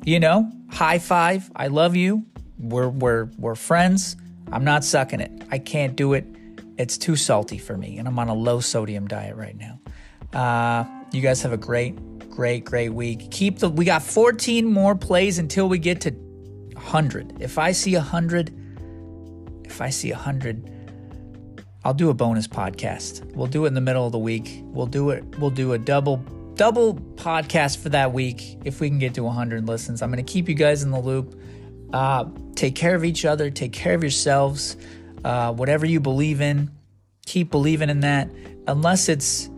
you 0.04 0.20
know, 0.20 0.52
high 0.70 1.00
five. 1.00 1.50
I 1.56 1.68
love 1.68 1.96
you. 1.96 2.26
We're 2.60 2.90
we're 2.90 3.26
we're 3.38 3.56
friends. 3.56 4.16
I'm 4.52 4.64
not 4.64 4.84
sucking 4.84 5.20
it. 5.20 5.32
I 5.52 5.60
can't 5.60 5.96
do 5.96 6.14
it. 6.14 6.26
It's 6.78 6.98
too 6.98 7.16
salty 7.16 7.58
for 7.58 7.78
me, 7.78 7.98
and 7.98 8.08
I'm 8.08 8.18
on 8.20 8.30
a 8.30 8.34
low 8.34 8.60
sodium 8.60 9.08
diet 9.08 9.36
right 9.36 9.58
now. 9.58 9.80
Uh, 10.34 10.86
you 11.12 11.22
guys 11.22 11.42
have 11.42 11.54
a 11.54 11.58
great, 11.58 11.96
great, 12.30 12.66
great 12.66 12.90
week. 12.90 13.32
Keep 13.32 13.60
the. 13.60 13.70
We 13.70 13.86
got 13.86 14.04
14 14.04 14.66
more 14.66 14.96
plays 14.96 15.40
until 15.40 15.68
we 15.70 15.80
get 15.80 16.02
to 16.02 16.12
100. 16.12 17.42
If 17.42 17.58
I 17.58 17.72
see 17.72 17.96
100 17.96 18.54
if 19.68 19.82
I 19.82 19.90
see 19.90 20.10
hundred, 20.12 20.72
I'll 21.84 21.94
do 21.94 22.10
a 22.10 22.14
bonus 22.14 22.48
podcast. 22.48 23.24
We'll 23.36 23.48
do 23.48 23.66
it 23.66 23.68
in 23.68 23.74
the 23.74 23.82
middle 23.82 24.06
of 24.06 24.12
the 24.12 24.18
week. 24.18 24.62
We'll 24.64 24.88
do 24.88 25.12
it. 25.12 25.24
We'll 25.38 25.52
do 25.52 25.74
a 25.74 25.78
double 25.78 26.18
double 26.56 26.96
podcast 26.96 27.78
for 27.78 27.90
that 27.90 28.14
week 28.14 28.58
if 28.66 28.80
we 28.80 28.90
can 28.90 28.98
get 28.98 29.14
to 29.14 29.24
100 29.24 29.68
listens. 29.68 30.02
I'm 30.02 30.12
going 30.12 30.26
to 30.26 30.32
keep 30.32 30.50
you 30.50 30.56
guys 30.56 30.82
in 30.82 30.90
the 30.90 31.00
loop. 31.00 31.40
Uh, 31.94 32.26
take 32.56 32.74
care 32.74 32.96
of 32.96 33.06
each 33.06 33.26
other. 33.26 33.52
Take 33.52 33.74
care 33.74 33.94
of 33.94 34.02
yourselves. 34.02 34.76
Uh, 35.28 35.52
whatever 35.52 35.86
you 35.86 36.00
believe 36.00 36.40
in, 36.40 36.72
keep 37.26 37.52
believing 37.52 37.90
in 37.90 38.00
that. 38.00 38.30
Unless 38.66 39.10
it's 39.10 39.50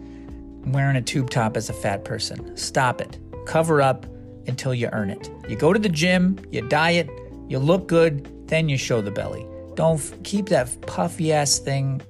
wearing 0.65 0.95
a 0.95 1.01
tube 1.01 1.29
top 1.29 1.55
as 1.55 1.69
a 1.69 1.73
fat 1.73 2.03
person, 2.03 2.57
stop 2.57 2.99
it. 2.99 3.19
Cover 3.45 3.79
up 3.79 4.07
until 4.47 4.73
you 4.73 4.89
earn 4.93 5.11
it. 5.11 5.29
You 5.47 5.55
go 5.55 5.71
to 5.71 5.77
the 5.77 5.87
gym, 5.87 6.39
you 6.49 6.67
diet, 6.67 7.07
you 7.47 7.59
look 7.59 7.87
good, 7.87 8.47
then 8.47 8.67
you 8.67 8.77
show 8.79 8.99
the 8.99 9.11
belly. 9.11 9.45
Don't 9.75 9.99
f- 9.99 10.11
keep 10.23 10.47
that 10.47 10.75
puffy 10.87 11.31
ass 11.31 11.59
thing 11.59 12.01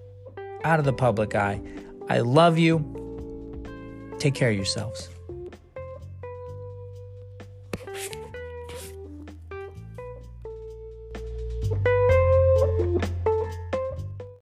out 0.64 0.80
of 0.80 0.86
the 0.86 0.94
public 0.94 1.36
eye. 1.36 1.62
I 2.08 2.20
love 2.20 2.58
you. 2.58 2.80
Take 4.20 4.36
care 4.36 4.52
of 4.52 4.56
yourselves. 4.56 5.10